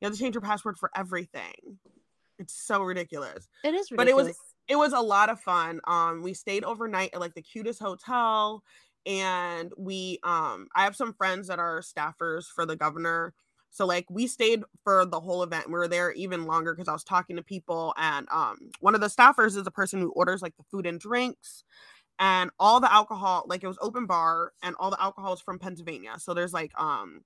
you 0.00 0.06
have 0.06 0.14
to 0.14 0.18
change 0.18 0.34
your 0.34 0.42
password 0.42 0.78
for 0.78 0.90
everything. 0.94 1.54
It's 2.38 2.54
so 2.54 2.82
ridiculous. 2.82 3.48
It 3.64 3.74
is 3.74 3.90
ridiculous. 3.90 3.96
But 3.96 4.08
it 4.08 4.14
was 4.14 4.36
it 4.68 4.76
was 4.76 4.92
a 4.92 5.00
lot 5.00 5.30
of 5.30 5.40
fun. 5.40 5.80
Um, 5.86 6.22
we 6.22 6.34
stayed 6.34 6.64
overnight 6.64 7.14
at 7.14 7.20
like 7.20 7.34
the 7.34 7.42
cutest 7.42 7.80
hotel 7.80 8.62
and 9.06 9.72
we 9.78 10.18
um 10.24 10.66
i 10.74 10.82
have 10.82 10.96
some 10.96 11.12
friends 11.12 11.46
that 11.48 11.58
are 11.58 11.80
staffers 11.80 12.46
for 12.46 12.66
the 12.66 12.76
governor 12.76 13.32
So 13.76 13.84
like 13.84 14.06
we 14.08 14.26
stayed 14.26 14.62
for 14.84 15.04
the 15.04 15.20
whole 15.20 15.42
event. 15.42 15.66
We 15.66 15.74
were 15.74 15.86
there 15.86 16.10
even 16.12 16.46
longer 16.46 16.74
because 16.74 16.88
I 16.88 16.94
was 16.94 17.04
talking 17.04 17.36
to 17.36 17.42
people, 17.42 17.92
and 17.98 18.26
um, 18.30 18.70
one 18.80 18.94
of 18.94 19.02
the 19.02 19.08
staffers 19.08 19.48
is 19.48 19.66
a 19.66 19.70
person 19.70 20.00
who 20.00 20.12
orders 20.12 20.40
like 20.40 20.56
the 20.56 20.64
food 20.70 20.86
and 20.86 20.98
drinks, 20.98 21.62
and 22.18 22.50
all 22.58 22.80
the 22.80 22.90
alcohol. 22.90 23.44
Like 23.46 23.62
it 23.62 23.68
was 23.68 23.76
open 23.82 24.06
bar, 24.06 24.52
and 24.62 24.74
all 24.80 24.88
the 24.88 25.02
alcohol 25.02 25.34
is 25.34 25.42
from 25.42 25.58
Pennsylvania. 25.58 26.14
So 26.18 26.32
there's 26.32 26.54
like 26.54 26.72
um 26.80 27.20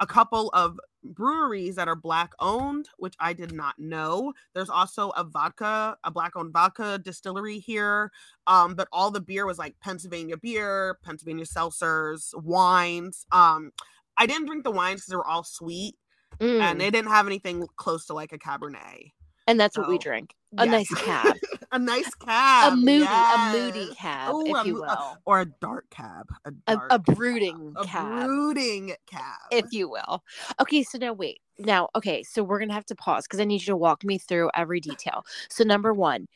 a 0.00 0.06
couple 0.06 0.50
of 0.52 0.80
breweries 1.04 1.76
that 1.76 1.86
are 1.86 1.94
black 1.94 2.32
owned, 2.40 2.88
which 2.98 3.14
I 3.20 3.32
did 3.32 3.52
not 3.52 3.78
know. 3.78 4.32
There's 4.52 4.70
also 4.70 5.10
a 5.10 5.22
vodka, 5.22 5.96
a 6.02 6.10
black 6.10 6.34
owned 6.34 6.52
vodka 6.52 6.98
distillery 6.98 7.60
here. 7.60 8.10
Um, 8.48 8.74
but 8.74 8.88
all 8.90 9.12
the 9.12 9.20
beer 9.20 9.46
was 9.46 9.58
like 9.58 9.76
Pennsylvania 9.80 10.36
beer, 10.36 10.98
Pennsylvania 11.04 11.44
seltzers, 11.44 12.34
wines. 12.42 13.26
Um, 13.30 13.70
I 14.16 14.26
didn't 14.26 14.46
drink 14.46 14.64
the 14.64 14.70
wines 14.70 15.00
because 15.00 15.06
they 15.08 15.16
were 15.16 15.26
all 15.26 15.44
sweet 15.44 15.94
Mm. 16.40 16.60
and 16.60 16.80
they 16.80 16.90
didn't 16.90 17.10
have 17.10 17.26
anything 17.28 17.64
close 17.76 18.06
to 18.06 18.12
like 18.12 18.32
a 18.32 18.38
Cabernet. 18.38 19.12
And 19.46 19.60
that's 19.60 19.76
what 19.78 19.88
we 19.88 19.98
drink. 19.98 20.34
A 20.58 20.66
yes. 20.66 20.90
nice 20.90 21.02
cab. 21.02 21.36
a 21.72 21.78
nice 21.78 22.12
cab. 22.14 22.72
a 22.72 22.76
moody, 22.76 23.00
yes. 23.04 23.54
a 23.54 23.58
moody 23.58 23.94
cab, 23.94 24.34
if 24.46 24.56
a 24.56 24.66
you 24.66 24.74
will. 24.74 24.84
uh, 24.88 25.14
or 25.26 25.42
a 25.42 25.46
dark 25.60 25.84
cab. 25.90 26.26
A, 26.44 26.50
a, 26.66 26.76
dark 26.76 26.86
a 26.90 26.98
cab. 26.98 27.04
brooding 27.16 27.72
A 27.76 27.84
cab, 27.84 28.26
brooding 28.26 28.94
cab. 29.06 29.38
if 29.52 29.66
you 29.72 29.88
will. 29.88 30.24
Okay, 30.60 30.82
so 30.82 30.98
now 30.98 31.12
wait. 31.12 31.40
Now, 31.58 31.88
okay, 31.94 32.22
so 32.22 32.42
we're 32.42 32.58
gonna 32.58 32.72
have 32.74 32.86
to 32.86 32.96
pause 32.96 33.26
because 33.28 33.38
I 33.38 33.44
need 33.44 33.60
you 33.60 33.66
to 33.66 33.76
walk 33.76 34.02
me 34.02 34.18
through 34.18 34.50
every 34.56 34.80
detail. 34.80 35.24
So 35.50 35.62
number 35.62 35.92
one, 35.92 36.26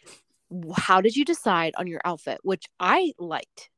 how 0.77 1.01
did 1.01 1.17
you 1.17 1.25
decide 1.25 1.75
on 1.77 1.87
your 1.87 2.01
outfit, 2.05 2.39
which 2.43 2.67
I 2.79 3.13
liked? 3.19 3.71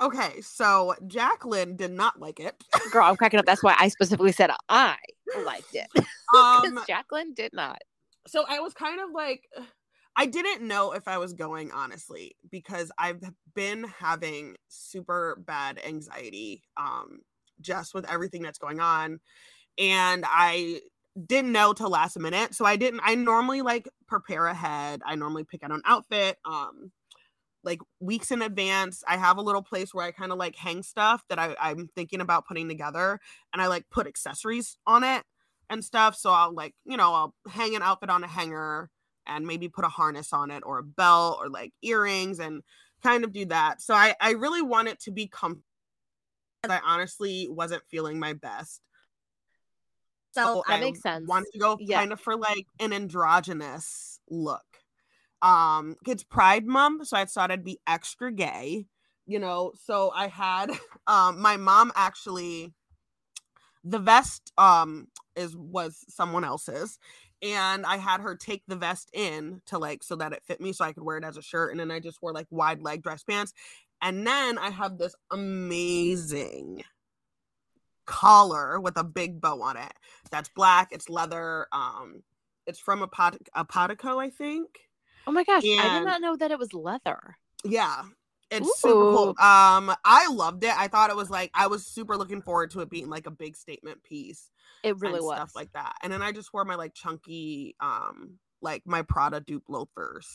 Okay, 0.00 0.40
so 0.40 0.94
Jacqueline 1.06 1.76
did 1.76 1.90
not 1.90 2.18
like 2.18 2.40
it. 2.40 2.54
Girl, 2.90 3.04
I'm 3.04 3.16
cracking 3.16 3.38
up. 3.38 3.46
That's 3.46 3.62
why 3.62 3.76
I 3.78 3.88
specifically 3.88 4.32
said 4.32 4.50
I 4.68 4.96
liked 5.44 5.74
it. 5.74 5.88
um, 6.36 6.80
Jacqueline 6.86 7.34
did 7.34 7.52
not. 7.52 7.80
so 8.26 8.44
I 8.48 8.60
was 8.60 8.72
kind 8.72 9.00
of 9.00 9.10
like, 9.12 9.44
I 10.16 10.26
didn't 10.26 10.66
know 10.66 10.92
if 10.92 11.06
I 11.06 11.18
was 11.18 11.34
going 11.34 11.70
honestly 11.70 12.34
because 12.50 12.90
I've 12.98 13.22
been 13.54 13.84
having 13.84 14.56
super 14.68 15.40
bad 15.46 15.80
anxiety, 15.86 16.62
um, 16.76 17.20
just 17.60 17.94
with 17.94 18.10
everything 18.10 18.42
that's 18.42 18.58
going 18.58 18.80
on, 18.80 19.20
and 19.78 20.24
I 20.26 20.80
didn't 21.26 21.52
know 21.52 21.72
till 21.72 21.90
last 21.90 22.18
minute. 22.18 22.54
So 22.54 22.64
I 22.64 22.76
didn't. 22.76 23.00
I 23.04 23.14
normally 23.14 23.62
like 23.62 23.88
prepare 24.08 24.46
ahead. 24.46 25.00
I 25.06 25.14
normally 25.14 25.44
pick 25.44 25.62
out 25.62 25.70
an 25.70 25.82
outfit. 25.84 26.38
Um, 26.44 26.90
like 27.62 27.80
weeks 28.00 28.30
in 28.30 28.42
advance 28.42 29.02
i 29.06 29.16
have 29.16 29.36
a 29.36 29.42
little 29.42 29.62
place 29.62 29.92
where 29.92 30.04
i 30.04 30.10
kind 30.10 30.32
of 30.32 30.38
like 30.38 30.56
hang 30.56 30.82
stuff 30.82 31.24
that 31.28 31.38
I, 31.38 31.54
i'm 31.60 31.88
thinking 31.94 32.20
about 32.20 32.46
putting 32.46 32.68
together 32.68 33.20
and 33.52 33.60
i 33.60 33.66
like 33.66 33.84
put 33.90 34.06
accessories 34.06 34.76
on 34.86 35.04
it 35.04 35.24
and 35.68 35.84
stuff 35.84 36.16
so 36.16 36.30
i'll 36.30 36.52
like 36.54 36.74
you 36.84 36.96
know 36.96 37.12
i'll 37.14 37.34
hang 37.48 37.76
an 37.76 37.82
outfit 37.82 38.10
on 38.10 38.24
a 38.24 38.28
hanger 38.28 38.90
and 39.26 39.46
maybe 39.46 39.68
put 39.68 39.84
a 39.84 39.88
harness 39.88 40.32
on 40.32 40.50
it 40.50 40.62
or 40.64 40.78
a 40.78 40.82
belt 40.82 41.38
or 41.40 41.48
like 41.48 41.72
earrings 41.82 42.38
and 42.40 42.62
kind 43.02 43.24
of 43.24 43.32
do 43.32 43.44
that 43.46 43.80
so 43.80 43.94
i 43.94 44.14
i 44.20 44.32
really 44.32 44.62
want 44.62 44.88
it 44.88 45.00
to 45.00 45.10
be 45.10 45.26
comfortable 45.26 45.64
i 46.68 46.80
honestly 46.84 47.48
wasn't 47.50 47.82
feeling 47.88 48.18
my 48.18 48.32
best 48.32 48.80
so 50.32 50.58
oh, 50.58 50.64
That 50.68 50.76
I 50.78 50.80
makes 50.80 51.02
sense. 51.02 51.28
wanted 51.28 51.50
to 51.52 51.58
go 51.58 51.76
Yeah. 51.80 51.98
kind 51.98 52.12
of 52.12 52.20
for 52.20 52.36
like 52.36 52.66
an 52.78 52.92
androgynous 52.92 54.20
look 54.28 54.79
um 55.42 55.96
it's 56.06 56.24
pride 56.24 56.66
month 56.66 57.06
so 57.06 57.16
i 57.16 57.24
thought 57.24 57.50
i'd 57.50 57.64
be 57.64 57.78
extra 57.86 58.32
gay 58.32 58.86
you 59.26 59.38
know 59.38 59.72
so 59.84 60.12
i 60.14 60.26
had 60.28 60.70
um 61.06 61.40
my 61.40 61.56
mom 61.56 61.92
actually 61.94 62.72
the 63.84 63.98
vest 63.98 64.52
um 64.58 65.08
is 65.36 65.56
was 65.56 66.04
someone 66.08 66.44
else's 66.44 66.98
and 67.42 67.86
i 67.86 67.96
had 67.96 68.20
her 68.20 68.36
take 68.36 68.62
the 68.66 68.76
vest 68.76 69.08
in 69.14 69.62
to 69.64 69.78
like 69.78 70.02
so 70.02 70.14
that 70.16 70.32
it 70.32 70.42
fit 70.44 70.60
me 70.60 70.72
so 70.72 70.84
i 70.84 70.92
could 70.92 71.04
wear 71.04 71.16
it 71.16 71.24
as 71.24 71.36
a 71.36 71.42
shirt 71.42 71.70
and 71.70 71.80
then 71.80 71.90
i 71.90 71.98
just 71.98 72.20
wore 72.20 72.32
like 72.32 72.46
wide 72.50 72.82
leg 72.82 73.02
dress 73.02 73.22
pants 73.22 73.54
and 74.02 74.26
then 74.26 74.58
i 74.58 74.68
have 74.70 74.98
this 74.98 75.14
amazing 75.30 76.82
collar 78.04 78.80
with 78.80 78.96
a 78.98 79.04
big 79.04 79.40
bow 79.40 79.62
on 79.62 79.76
it 79.76 79.92
that's 80.30 80.48
black 80.50 80.88
it's 80.90 81.08
leather 81.08 81.66
um 81.72 82.22
it's 82.66 82.78
from 82.78 83.02
a 83.02 83.06
pot 83.06 83.36
a 83.54 83.64
potico 83.64 84.20
i 84.20 84.28
think 84.28 84.89
Oh 85.26 85.32
my 85.32 85.44
gosh, 85.44 85.62
I 85.64 85.98
did 85.98 86.04
not 86.06 86.20
know 86.20 86.36
that 86.36 86.50
it 86.50 86.58
was 86.58 86.72
leather. 86.72 87.36
yeah 87.64 88.02
it's 88.52 88.80
super 88.80 88.94
cool 88.94 89.28
um 89.38 89.94
i 90.04 90.26
loved 90.28 90.64
it 90.64 90.72
i 90.76 90.88
thought 90.88 91.08
it 91.08 91.14
was 91.14 91.30
like 91.30 91.52
i 91.54 91.68
was 91.68 91.86
super 91.86 92.16
looking 92.16 92.42
forward 92.42 92.68
to 92.68 92.80
it 92.80 92.90
being 92.90 93.08
like 93.08 93.26
a 93.28 93.30
big 93.30 93.56
statement 93.56 94.02
piece 94.02 94.50
It 94.82 94.98
really 94.98 95.18
and 95.18 95.24
was. 95.24 95.36
stuff 95.36 95.52
like 95.54 95.70
that 95.74 95.94
and 96.02 96.12
then 96.12 96.20
i 96.20 96.32
just 96.32 96.52
wore 96.52 96.64
my 96.64 96.74
like 96.74 96.92
chunky 96.92 97.76
um 97.78 98.38
like 98.60 98.82
my 98.86 99.02
prada 99.02 99.38
dupe 99.40 99.68
loafers 99.68 100.26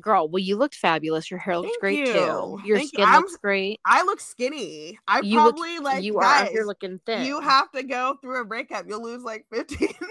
Girl, 0.00 0.28
well, 0.28 0.40
you 0.40 0.56
looked 0.56 0.74
fabulous. 0.74 1.30
Your 1.30 1.38
hair 1.38 1.56
looks 1.56 1.70
Thank 1.80 1.80
great 1.80 2.06
too. 2.06 2.58
Your 2.64 2.78
Thank 2.78 2.88
skin 2.88 3.04
I'm 3.06 3.20
looks 3.22 3.36
great. 3.36 3.78
i 3.84 4.02
look 4.02 4.18
skinny 4.20 4.98
i 5.06 5.20
You 5.20 5.36
look- 5.42 5.56
probably 5.56 5.78
like 5.78 6.02
you 6.02 6.18
are 6.18 6.22
guys, 6.22 6.50
here 6.50 6.64
looking 6.64 7.00
thin. 7.06 7.24
you 7.26 7.40
have 7.40 7.70
to 7.72 7.84
go 7.84 8.16
through 8.20 8.40
a 8.40 8.44
breakup 8.44 8.86
you'll 8.88 9.02
lose 9.04 9.22
like 9.22 9.46
15 9.52 9.88
pounds 9.88 10.07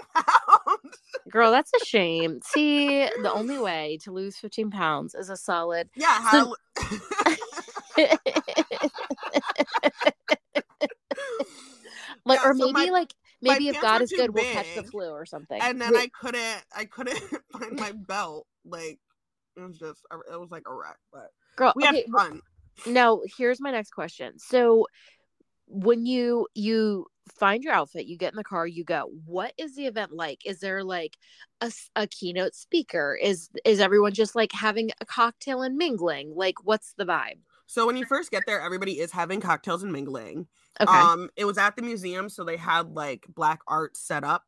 Girl, 1.30 1.50
that's 1.50 1.72
a 1.74 1.84
shame. 1.84 2.40
See, 2.42 3.04
the 3.22 3.32
only 3.32 3.58
way 3.58 3.98
to 4.04 4.12
lose 4.12 4.36
15 4.38 4.70
pounds 4.70 5.14
is 5.14 5.28
a 5.30 5.36
solid. 5.36 5.88
yeah 5.96 6.20
how 6.22 6.54
like, 12.24 12.40
Yeah, 12.42 12.48
or 12.48 12.54
so 12.54 12.64
maybe 12.66 12.72
my- 12.72 12.90
like 12.90 13.14
maybe 13.40 13.68
if 13.68 13.80
God 13.80 14.02
is 14.02 14.12
good, 14.12 14.34
we'll 14.34 14.44
catch 14.44 14.74
the 14.74 14.82
flu 14.84 15.08
or 15.10 15.26
something. 15.26 15.60
and 15.60 15.80
then 15.80 15.96
I 15.96 16.08
couldn't 16.20 16.64
I 16.76 16.84
couldn't 16.84 17.18
find 17.52 17.78
my 17.78 17.92
belt. 17.92 18.46
Like 18.64 18.98
it 19.56 19.60
was 19.60 19.78
just 19.78 20.00
it 20.32 20.38
was 20.38 20.50
like 20.50 20.64
a 20.68 20.74
wreck, 20.74 20.98
but 21.12 21.30
girl, 21.56 21.72
we 21.76 21.84
okay, 21.86 22.04
had 22.14 22.30
fun. 22.30 22.40
now 22.86 23.20
here's 23.36 23.60
my 23.60 23.70
next 23.70 23.90
question. 23.90 24.38
So 24.38 24.86
when 25.66 26.06
you 26.06 26.46
you 26.54 27.06
find 27.32 27.62
your 27.62 27.72
outfit, 27.72 28.06
you 28.06 28.16
get 28.16 28.32
in 28.32 28.36
the 28.36 28.44
car, 28.44 28.66
you 28.66 28.84
go. 28.84 29.10
What 29.24 29.52
is 29.58 29.74
the 29.74 29.86
event 29.86 30.12
like? 30.12 30.44
Is 30.44 30.60
there 30.60 30.82
like 30.84 31.16
a 31.96 32.06
keynote 32.06 32.54
speaker? 32.54 33.18
Is 33.20 33.50
is 33.64 33.80
everyone 33.80 34.12
just 34.12 34.34
like 34.34 34.52
having 34.52 34.90
a 35.00 35.06
cocktail 35.06 35.62
and 35.62 35.76
mingling? 35.76 36.32
Like 36.34 36.64
what's 36.64 36.94
the 36.94 37.04
vibe? 37.04 37.38
So 37.66 37.86
when 37.86 37.96
you 37.96 38.06
first 38.06 38.30
get 38.30 38.44
there, 38.46 38.62
everybody 38.62 38.98
is 38.98 39.12
having 39.12 39.40
cocktails 39.40 39.82
and 39.82 39.92
mingling. 39.92 40.46
Okay. 40.80 40.90
Um, 40.90 41.28
it 41.36 41.44
was 41.44 41.58
at 41.58 41.76
the 41.76 41.82
museum, 41.82 42.28
so 42.30 42.42
they 42.44 42.56
had 42.56 42.94
like 42.94 43.26
black 43.28 43.60
art 43.66 43.96
set 43.96 44.24
up 44.24 44.44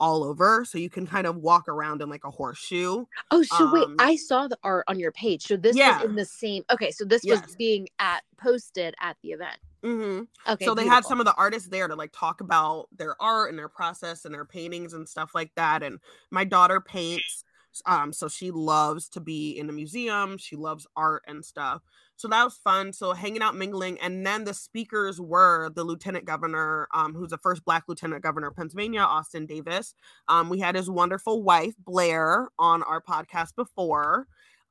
all 0.00 0.24
over, 0.24 0.64
so 0.64 0.78
you 0.78 0.90
can 0.90 1.06
kind 1.06 1.26
of 1.26 1.36
walk 1.36 1.68
around 1.68 2.02
in 2.02 2.08
like 2.10 2.24
a 2.24 2.30
horseshoe. 2.30 3.06
oh, 3.30 3.42
so 3.42 3.66
wait, 3.66 3.88
um, 3.88 3.98
I 3.98 4.16
saw 4.16 4.48
the 4.48 4.58
art 4.62 4.84
on 4.88 4.98
your 4.98 5.12
page. 5.12 5.46
So 5.46 5.56
this 5.56 5.76
Yeah. 5.76 5.84
was 5.84 6.00
in 6.00 6.14
the 6.14 6.24
same 6.24 6.64
Okay, 6.70 6.90
so 6.90 7.04
this 7.04 7.22
Yes. 7.22 7.40
was 7.42 7.54
being 7.56 7.88
at 7.98 8.22
posted 8.36 8.94
at 9.00 9.16
the 9.22 9.30
event. 9.32 9.58
hmm 9.84 10.22
Okay. 10.48 10.66
so 10.66 10.74
they 10.74 10.86
had 10.86 11.04
some 11.04 11.20
of 11.20 11.26
the 11.26 11.34
artists 11.36 11.68
there 11.68 11.86
to 11.86 11.94
like 11.94 12.10
talk 12.12 12.40
about 12.40 12.88
their 12.96 13.20
art 13.22 13.50
and 13.50 13.58
their 13.58 13.68
process 13.68 14.24
and 14.24 14.34
their 14.34 14.44
paintings 14.44 14.92
and 14.92 15.08
stuff 15.08 15.36
like 15.36 15.54
that 15.54 15.84
and 15.84 16.00
my 16.32 16.42
daughter 16.42 16.80
paints 16.80 17.44
um 17.86 18.12
so 18.12 18.28
she 18.28 18.50
loves 18.50 19.08
to 19.08 19.20
be 19.20 19.50
in 19.50 19.66
the 19.66 19.72
museum 19.72 20.38
she 20.38 20.56
loves 20.56 20.86
art 20.96 21.22
and 21.26 21.44
stuff. 21.44 21.82
So 22.16 22.26
that 22.28 22.44
was 22.44 22.56
fun 22.56 22.92
so 22.92 23.12
hanging 23.12 23.42
out 23.42 23.54
mingling 23.54 23.98
and 24.00 24.26
then 24.26 24.44
the 24.44 24.54
speakers 24.54 25.20
were 25.20 25.70
the 25.70 25.84
lieutenant 25.84 26.24
governor 26.24 26.88
um 26.92 27.14
who's 27.14 27.30
the 27.30 27.38
first 27.38 27.64
black 27.64 27.84
lieutenant 27.88 28.22
governor 28.22 28.48
of 28.48 28.56
pennsylvania 28.56 29.00
austin 29.00 29.46
davis. 29.46 29.94
Um 30.28 30.48
we 30.48 30.58
had 30.60 30.74
his 30.74 30.90
wonderful 30.90 31.42
wife 31.42 31.74
blair 31.78 32.48
on 32.58 32.82
our 32.82 33.00
podcast 33.00 33.54
before. 33.56 34.26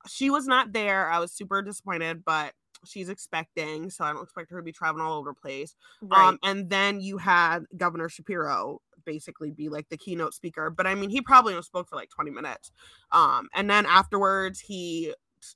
She 0.07 0.29
was 0.29 0.47
not 0.47 0.73
there 0.73 1.09
i 1.09 1.19
was 1.19 1.31
super 1.31 1.61
disappointed 1.61 2.23
but 2.23 2.53
she's 2.85 3.09
expecting 3.09 3.89
so 3.89 4.03
i 4.03 4.13
don't 4.13 4.23
expect 4.23 4.51
her 4.51 4.57
to 4.57 4.63
be 4.63 4.71
traveling 4.71 5.05
all 5.05 5.17
over 5.19 5.31
the 5.31 5.41
place. 5.41 5.75
Right. 6.01 6.27
um, 6.27 6.39
and 6.43 6.69
then 6.69 6.99
you 7.01 7.17
had 7.17 7.65
Governor 7.75 8.09
Shapiro 8.09 8.81
basically 9.07 9.49
be 9.49 9.69
like 9.69 9.89
the 9.89 9.97
keynote 9.97 10.35
speaker, 10.35 10.69
but 10.69 10.85
I 10.85 10.93
mean, 10.93 11.09
he 11.09 11.21
probably 11.21 11.53
only 11.53 11.63
spoke 11.63 11.87
for 11.87 11.95
like 11.95 12.09
20 12.09 12.29
minutes. 12.29 12.71
Um, 13.11 13.47
and 13.55 13.69
then 13.69 13.85
afterwards, 13.87 14.59
he 14.59 15.13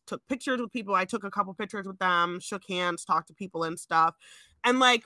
took 0.08 0.26
pictures 0.28 0.62
with 0.62 0.72
people. 0.72 0.96
I 0.96 1.06
took 1.06 1.24
a 1.24 1.30
couple 1.30 1.54
pictures 1.54 1.86
with 1.86 2.00
them, 2.00 2.40
shook 2.40 2.64
hands, 2.68 3.06
talked 3.06 3.28
to 3.28 3.34
people 3.34 3.64
and 3.64 3.80
stuff. 3.80 4.16
And 4.64 4.80
like, 4.80 5.04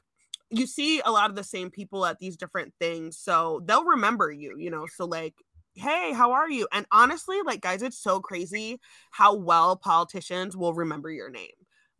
you 0.51 0.67
see 0.67 1.01
a 1.03 1.11
lot 1.11 1.29
of 1.29 1.35
the 1.35 1.43
same 1.43 1.71
people 1.71 2.05
at 2.05 2.19
these 2.19 2.37
different 2.37 2.73
things, 2.79 3.17
so 3.17 3.61
they'll 3.65 3.83
remember 3.83 4.31
you, 4.31 4.55
you 4.57 4.69
know. 4.69 4.85
So, 4.85 5.05
like, 5.05 5.33
hey, 5.73 6.13
how 6.13 6.33
are 6.33 6.49
you? 6.49 6.67
And 6.71 6.85
honestly, 6.91 7.37
like, 7.43 7.61
guys, 7.61 7.81
it's 7.81 7.97
so 7.97 8.19
crazy 8.19 8.79
how 9.11 9.35
well 9.35 9.75
politicians 9.75 10.55
will 10.55 10.73
remember 10.73 11.09
your 11.09 11.31
name 11.31 11.49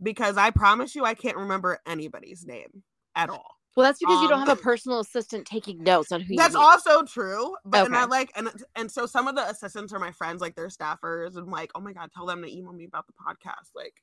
because 0.01 0.37
I 0.37 0.51
promise 0.51 0.93
you, 0.95 1.05
I 1.05 1.15
can't 1.15 1.37
remember 1.37 1.79
anybody's 1.87 2.45
name 2.45 2.83
at 3.15 3.29
all. 3.29 3.54
Well, 3.75 3.85
that's 3.85 3.99
because 3.99 4.21
you 4.21 4.29
don't 4.29 4.41
um, 4.41 4.47
have 4.47 4.57
a 4.57 4.61
personal 4.61 4.99
assistant 4.99 5.45
taking 5.45 5.83
notes 5.83 6.11
on 6.11 6.21
who 6.21 6.35
That's 6.35 6.55
also 6.55 7.03
true, 7.03 7.55
but 7.65 7.85
and 7.85 7.95
I 7.95 8.05
like 8.05 8.31
and 8.35 8.49
and 8.75 8.89
so 8.89 9.05
some 9.05 9.27
of 9.27 9.35
the 9.35 9.47
assistants 9.49 9.91
are 9.91 9.99
my 9.99 10.11
friends, 10.11 10.41
like 10.41 10.55
they're 10.55 10.67
staffers, 10.67 11.35
and 11.35 11.47
like, 11.47 11.71
oh 11.75 11.81
my 11.81 11.91
god, 11.91 12.09
tell 12.13 12.25
them 12.25 12.41
to 12.41 12.51
email 12.51 12.73
me 12.73 12.85
about 12.85 13.05
the 13.07 13.13
podcast. 13.13 13.71
Like, 13.75 14.01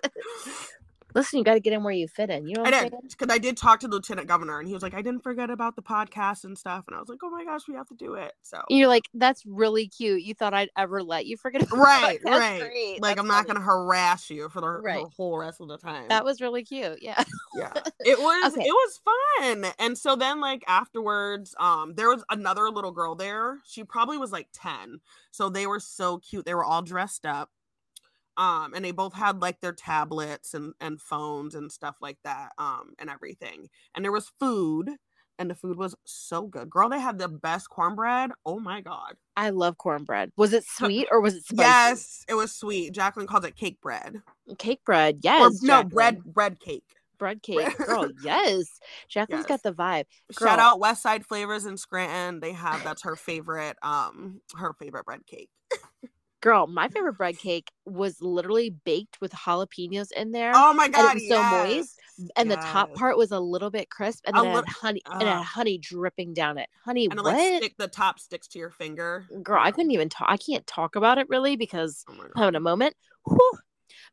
Listen, 1.14 1.38
you 1.38 1.44
got 1.44 1.54
to 1.54 1.60
get 1.60 1.72
in 1.72 1.82
where 1.82 1.92
you 1.92 2.08
fit 2.08 2.30
in. 2.30 2.46
You 2.46 2.56
know 2.56 2.62
what 2.62 2.74
I 2.74 2.88
did 2.88 2.92
because 3.08 3.34
I 3.34 3.38
did 3.38 3.56
talk 3.56 3.80
to 3.80 3.88
the 3.88 3.96
lieutenant 3.96 4.28
governor, 4.28 4.58
and 4.58 4.68
he 4.68 4.74
was 4.74 4.82
like, 4.82 4.94
"I 4.94 5.02
didn't 5.02 5.22
forget 5.22 5.50
about 5.50 5.76
the 5.76 5.82
podcast 5.82 6.44
and 6.44 6.56
stuff," 6.56 6.84
and 6.86 6.96
I 6.96 7.00
was 7.00 7.08
like, 7.08 7.18
"Oh 7.22 7.30
my 7.30 7.44
gosh, 7.44 7.62
we 7.68 7.74
have 7.74 7.88
to 7.88 7.94
do 7.94 8.14
it." 8.14 8.32
So 8.42 8.62
You're 8.68 8.88
like, 8.88 9.04
that's 9.14 9.44
really 9.46 9.88
cute. 9.88 10.22
You 10.22 10.34
thought 10.34 10.54
I'd 10.54 10.70
ever 10.76 11.02
let 11.02 11.26
you 11.26 11.36
forget 11.36 11.62
about 11.62 11.78
right, 11.78 12.20
right. 12.24 12.60
great. 12.60 13.02
Like 13.02 13.16
That's 13.16 13.20
I'm 13.20 13.28
not 13.28 13.46
gonna 13.46 13.60
harass 13.60 14.30
you 14.30 14.48
for 14.48 14.60
the, 14.60 14.68
Right. 14.68 15.02
the 15.02 15.10
whole 15.16 15.38
rest 15.38 15.60
of 15.60 15.68
the 15.68 15.78
time. 15.78 16.08
That 16.08 16.24
was 16.24 16.40
really 16.40 16.64
cute. 16.64 17.02
Yeah. 17.02 17.22
yeah 17.54 17.72
it 18.04 18.18
was 18.18 18.54
Okay. 18.54 18.64
it 18.66 18.72
was 18.72 19.00
fun 19.04 19.72
and 19.78 19.96
so 19.98 20.14
then 20.16 20.40
like 20.40 20.62
afterwards 20.68 21.54
um 21.58 21.94
there 21.94 22.08
was 22.08 22.24
another 22.30 22.70
little 22.70 22.92
girl 22.92 23.14
there 23.14 23.58
she 23.64 23.84
probably 23.84 24.18
was 24.18 24.30
like 24.32 24.48
10 24.52 25.00
so 25.30 25.48
they 25.48 25.66
were 25.66 25.80
so 25.80 26.18
cute 26.18 26.44
they 26.44 26.54
were 26.54 26.64
all 26.64 26.82
dressed 26.82 27.26
up 27.26 27.50
um 28.40 28.72
and 28.74 28.84
they 28.84 28.90
both 28.90 29.12
had 29.14 29.40
like 29.40 29.60
their 29.60 29.72
tablets 29.72 30.54
and 30.54 30.72
and 30.80 31.00
phones 31.00 31.54
and 31.54 31.70
stuff 31.70 31.96
like 32.00 32.18
that 32.24 32.50
um 32.58 32.94
and 32.98 33.08
everything 33.10 33.68
and 33.94 34.04
there 34.04 34.10
was 34.12 34.32
food 34.40 34.88
and 35.38 35.48
the 35.50 35.54
food 35.54 35.76
was 35.76 35.94
so 36.04 36.46
good 36.46 36.68
girl 36.70 36.88
they 36.88 36.98
had 37.00 37.18
the 37.18 37.28
best 37.28 37.68
cornbread 37.70 38.30
oh 38.46 38.58
my 38.58 38.80
god 38.80 39.14
I 39.36 39.50
love 39.50 39.78
cornbread. 39.78 40.32
Was 40.36 40.52
it 40.52 40.64
sweet 40.66 41.08
or 41.10 41.20
was 41.20 41.34
it 41.34 41.44
spicy? 41.44 41.60
yes 41.62 42.24
it 42.28 42.34
was 42.34 42.52
sweet 42.52 42.92
jacqueline 42.92 43.26
calls 43.26 43.44
it 43.44 43.56
cake 43.56 43.80
bread 43.80 44.16
Cake 44.58 44.80
bread. 44.84 45.16
or 45.16 45.20
Yes. 45.22 45.62
no 45.62 45.84
bread 45.84 46.24
bread 46.24 46.58
cake 46.58 46.84
Bread 47.20 47.42
cake. 47.42 47.76
Girl, 47.76 48.08
yes. 48.24 48.64
Jacqueline's 49.10 49.44
got 49.44 49.62
the 49.62 49.74
vibe. 49.74 50.06
Shout 50.38 50.58
out 50.58 50.80
West 50.80 51.02
Side 51.02 51.26
Flavors 51.26 51.66
in 51.66 51.76
Scranton. 51.76 52.40
They 52.40 52.52
have 52.52 52.82
that's 52.82 53.02
her 53.02 53.14
favorite 53.14 53.76
um 53.82 54.40
her 54.56 54.72
favorite 54.72 55.04
bread 55.04 55.26
cake. 55.26 55.50
Girl, 56.40 56.66
my 56.66 56.88
favorite 56.88 57.18
bread 57.18 57.36
cake 57.36 57.70
was 57.84 58.22
literally 58.22 58.70
baked 58.70 59.20
with 59.20 59.32
jalapenos 59.32 60.10
in 60.12 60.32
there. 60.32 60.52
Oh 60.54 60.72
my 60.72 60.86
and 60.86 60.94
god, 60.94 61.10
it 61.10 61.14
was 61.14 61.28
so 61.28 61.42
moist, 61.42 62.00
and 62.34 62.50
the 62.50 62.56
top 62.56 62.94
part 62.94 63.18
was 63.18 63.30
a 63.30 63.38
little 63.38 63.70
bit 63.70 63.90
crisp, 63.90 64.24
and 64.26 64.34
then 64.34 64.46
it 64.46 64.48
had 64.48 64.56
lit- 64.56 64.68
honey, 64.68 65.02
and 65.12 65.28
it 65.28 65.44
honey 65.44 65.76
dripping 65.76 66.32
down 66.32 66.56
it. 66.56 66.68
Honey, 66.82 67.04
and 67.10 67.18
it 67.18 67.22
what? 67.22 67.34
like 67.34 67.56
stick 67.56 67.76
the 67.76 67.88
top 67.88 68.18
sticks 68.18 68.48
to 68.48 68.58
your 68.58 68.70
finger. 68.70 69.26
Girl, 69.42 69.60
I 69.62 69.70
couldn't 69.70 69.90
even 69.90 70.08
talk. 70.08 70.28
I 70.30 70.38
can't 70.38 70.66
talk 70.66 70.96
about 70.96 71.18
it 71.18 71.28
really 71.28 71.56
because 71.56 72.04
Oh 72.08 72.14
I'm 72.36 72.42
having 72.42 72.54
a 72.54 72.60
moment. 72.60 72.94
Whew. 73.26 73.58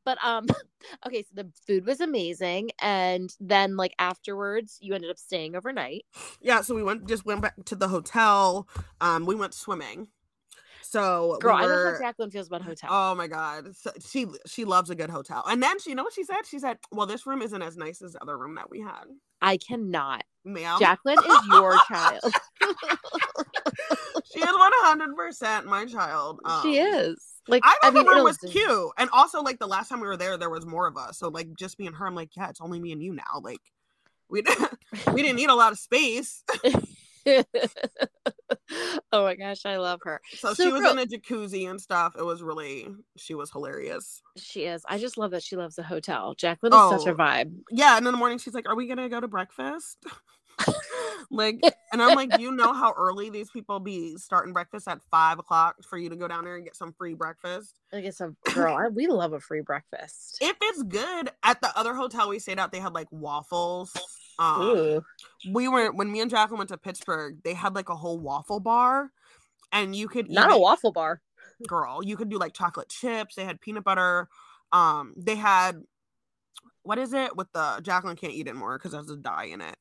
But 0.04 0.18
um, 0.22 0.48
okay, 1.08 1.24
so 1.24 1.30
the 1.34 1.50
food 1.66 1.86
was 1.86 2.02
amazing, 2.02 2.72
and 2.82 3.30
then 3.40 3.78
like 3.78 3.94
afterwards, 4.00 4.78
you 4.82 4.94
ended 4.96 5.12
up 5.12 5.18
staying 5.18 5.56
overnight. 5.56 6.06
Yeah, 6.42 6.60
so 6.62 6.76
we 6.76 6.84
went 6.84 7.08
just 7.08 7.26
went 7.26 7.42
back 7.42 7.56
to 7.66 7.76
the 7.76 7.88
hotel. 7.88 8.68
Um, 9.00 9.26
we 9.26 9.36
went 9.36 9.54
swimming. 9.54 10.10
So 10.90 11.38
Girl, 11.42 11.56
we 11.58 11.64
I 11.64 11.66
love 11.66 11.72
were, 11.72 11.94
how 11.94 12.08
Jacqueline 12.08 12.32
feels 12.32 12.48
about 12.48 12.62
hotel. 12.62 12.90
Oh 12.92 13.14
my 13.16 13.28
god, 13.28 13.76
so 13.76 13.92
she 14.08 14.26
she 14.46 14.64
loves 14.64 14.90
a 14.90 14.96
good 14.96 15.10
hotel. 15.10 15.44
And 15.48 15.62
then 15.62 15.80
she, 15.80 15.90
you 15.90 15.96
know 15.96 16.04
what 16.04 16.14
she 16.14 16.24
said? 16.24 16.46
She 16.46 16.60
said, 16.60 16.78
"Well, 16.92 17.06
this 17.06 17.26
room 17.28 17.42
isn't 17.42 17.62
as 17.62 17.76
nice 17.76 18.02
as 18.02 18.14
the 18.14 18.22
other 18.22 18.38
room 18.38 18.56
that 18.56 18.70
we 18.70 18.80
had." 18.80 19.04
I 19.42 19.58
cannot. 19.58 20.24
Ma'am, 20.46 20.80
Jacqueline 20.80 21.20
is 21.20 21.48
your 21.48 21.78
child. 21.88 22.22
she 24.34 24.40
is 24.40 24.46
one 24.46 24.72
hundred 24.76 25.16
percent 25.16 25.66
my 25.66 25.86
child. 25.86 26.40
she 26.64 26.80
Um, 26.80 26.88
is. 26.88 27.24
Like 27.50 27.64
I 27.66 27.78
thought 27.82 27.92
I 27.92 27.92
mean, 27.92 28.06
the 28.06 28.12
room 28.12 28.24
was 28.24 28.38
cute, 28.38 28.92
and 28.98 29.10
also 29.12 29.42
like 29.42 29.60
the 29.60 29.68
last 29.68 29.90
time 29.90 30.00
we 30.00 30.08
were 30.08 30.18
there, 30.18 30.38
there 30.38 30.50
was 30.50 30.66
more 30.66 30.88
of 30.88 30.98
us. 30.98 31.18
So 31.18 31.28
like 31.28 31.48
just 31.58 31.80
me 31.80 31.88
and 31.88 31.96
her, 31.96 32.08
I'm 32.08 32.16
like, 32.16 32.36
yeah, 32.36 32.50
it's 32.50 32.62
only 32.62 32.80
me 32.80 32.92
and 32.94 33.02
you 33.02 33.14
now. 33.14 33.42
Like 33.42 33.62
we 34.30 34.42
didn't 34.42 34.78
we 35.14 35.22
didn't 35.22 35.36
need 35.38 35.50
a 35.50 35.56
lot 35.56 35.72
of 35.72 35.80
space, 35.80 36.44
oh 39.12 39.24
my 39.24 39.36
gosh, 39.36 39.66
I 39.66 39.78
love 39.78 40.00
her. 40.04 40.22
so, 40.36 40.54
So, 40.54 40.64
she 40.64 40.72
was 40.72 40.82
girl- 40.82 40.92
in 40.92 41.00
a 41.00 41.06
jacuzzi 41.06 41.70
and 41.70 41.80
stuff. 41.80 42.16
It 42.18 42.24
was 42.26 42.42
really 42.42 42.88
she 43.18 43.34
was 43.36 43.52
hilarious. 43.52 44.22
She 44.38 44.64
is. 44.66 44.84
I 44.88 44.98
just 44.98 45.18
love 45.18 45.32
that 45.32 45.44
she 45.44 45.56
loves 45.56 45.76
the 45.76 45.84
hotel. 45.84 46.34
Jacqueline 46.36 46.74
is 46.74 46.90
such 47.02 47.08
a 47.08 47.12
Oh. 47.14 47.16
vibe. 47.18 47.54
Yeah, 47.72 47.98
and 47.98 48.06
in 48.08 48.12
the 48.14 48.18
morning 48.18 48.38
she's 48.38 48.54
like, 48.54 48.68
"Are 48.70 48.76
we 48.76 48.88
gonna 48.88 49.10
go 49.10 49.20
to 49.20 49.28
breakfast?" 49.28 49.98
like, 51.30 51.60
and 51.92 52.02
I'm 52.02 52.16
like, 52.16 52.40
you 52.40 52.52
know 52.52 52.74
how 52.74 52.92
early 52.98 53.30
these 53.30 53.50
people 53.52 53.80
be 53.80 54.18
starting 54.18 54.54
breakfast 54.54 54.88
at 54.88 55.00
five 55.12 55.38
o'clock 55.40 55.76
for 55.88 55.98
you 55.98 56.10
to 56.10 56.16
go 56.16 56.28
down 56.28 56.46
there 56.46 56.56
and 56.56 56.64
get 56.66 56.76
some 56.76 56.94
free 56.94 57.14
breakfast. 57.14 57.76
I 57.94 58.02
guess 58.02 58.20
a 58.22 58.34
girl. 58.54 58.76
I, 58.76 58.88
we 58.88 59.08
love 59.08 59.34
a 59.34 59.40
free 59.40 59.62
breakfast. 59.62 60.40
If 60.42 60.58
it's 60.62 60.84
good, 60.84 61.30
at 61.44 61.62
the 61.62 61.78
other 61.78 61.94
hotel 61.94 62.30
we 62.30 62.40
stayed 62.40 62.60
at, 62.60 62.72
they 62.72 62.80
had 62.80 62.94
like 62.94 63.08
waffles. 63.12 63.94
Um, 64.40 65.02
we 65.52 65.68
were 65.68 65.92
when 65.92 66.12
me 66.12 66.22
and 66.22 66.30
Jacqueline 66.30 66.60
went 66.60 66.70
to 66.70 66.78
Pittsburgh, 66.78 67.38
they 67.44 67.54
had 67.54 67.76
like 67.76 67.90
a 67.90 67.96
whole 67.96 68.20
waffle 68.20 68.60
bar, 68.60 69.12
and 69.72 69.96
you 69.96 70.08
could 70.08 70.30
Not 70.30 70.52
a 70.52 70.58
waffle 70.58 70.92
bar. 70.92 71.22
girl. 71.68 72.02
You 72.04 72.16
could 72.18 72.30
do 72.30 72.38
like 72.38 72.54
chocolate 72.54 72.90
chips. 72.90 73.36
They 73.36 73.46
had 73.46 73.60
peanut 73.62 73.84
butter. 73.84 74.28
Um, 74.72 75.14
they 75.18 75.36
had 75.36 75.82
what 76.84 76.98
is 76.98 77.14
it 77.14 77.36
with 77.36 77.52
the 77.54 77.80
Jacqueline 77.82 78.16
can't 78.16 78.34
eat 78.34 78.48
it 78.48 78.56
more 78.56 78.78
because 78.78 78.92
there's 78.92 79.10
a 79.10 79.18
dye 79.18 79.46
in 79.46 79.62
it. 79.62 79.76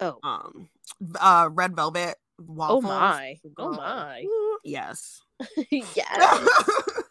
Oh. 0.00 0.18
Um, 0.22 0.68
uh, 1.20 1.48
red 1.52 1.76
velvet 1.76 2.16
waffles. 2.38 2.84
Oh 2.84 2.88
my. 2.88 3.36
Oh 3.58 3.72
my. 3.72 4.24
Yes. 4.64 5.22
yes. 5.70 6.48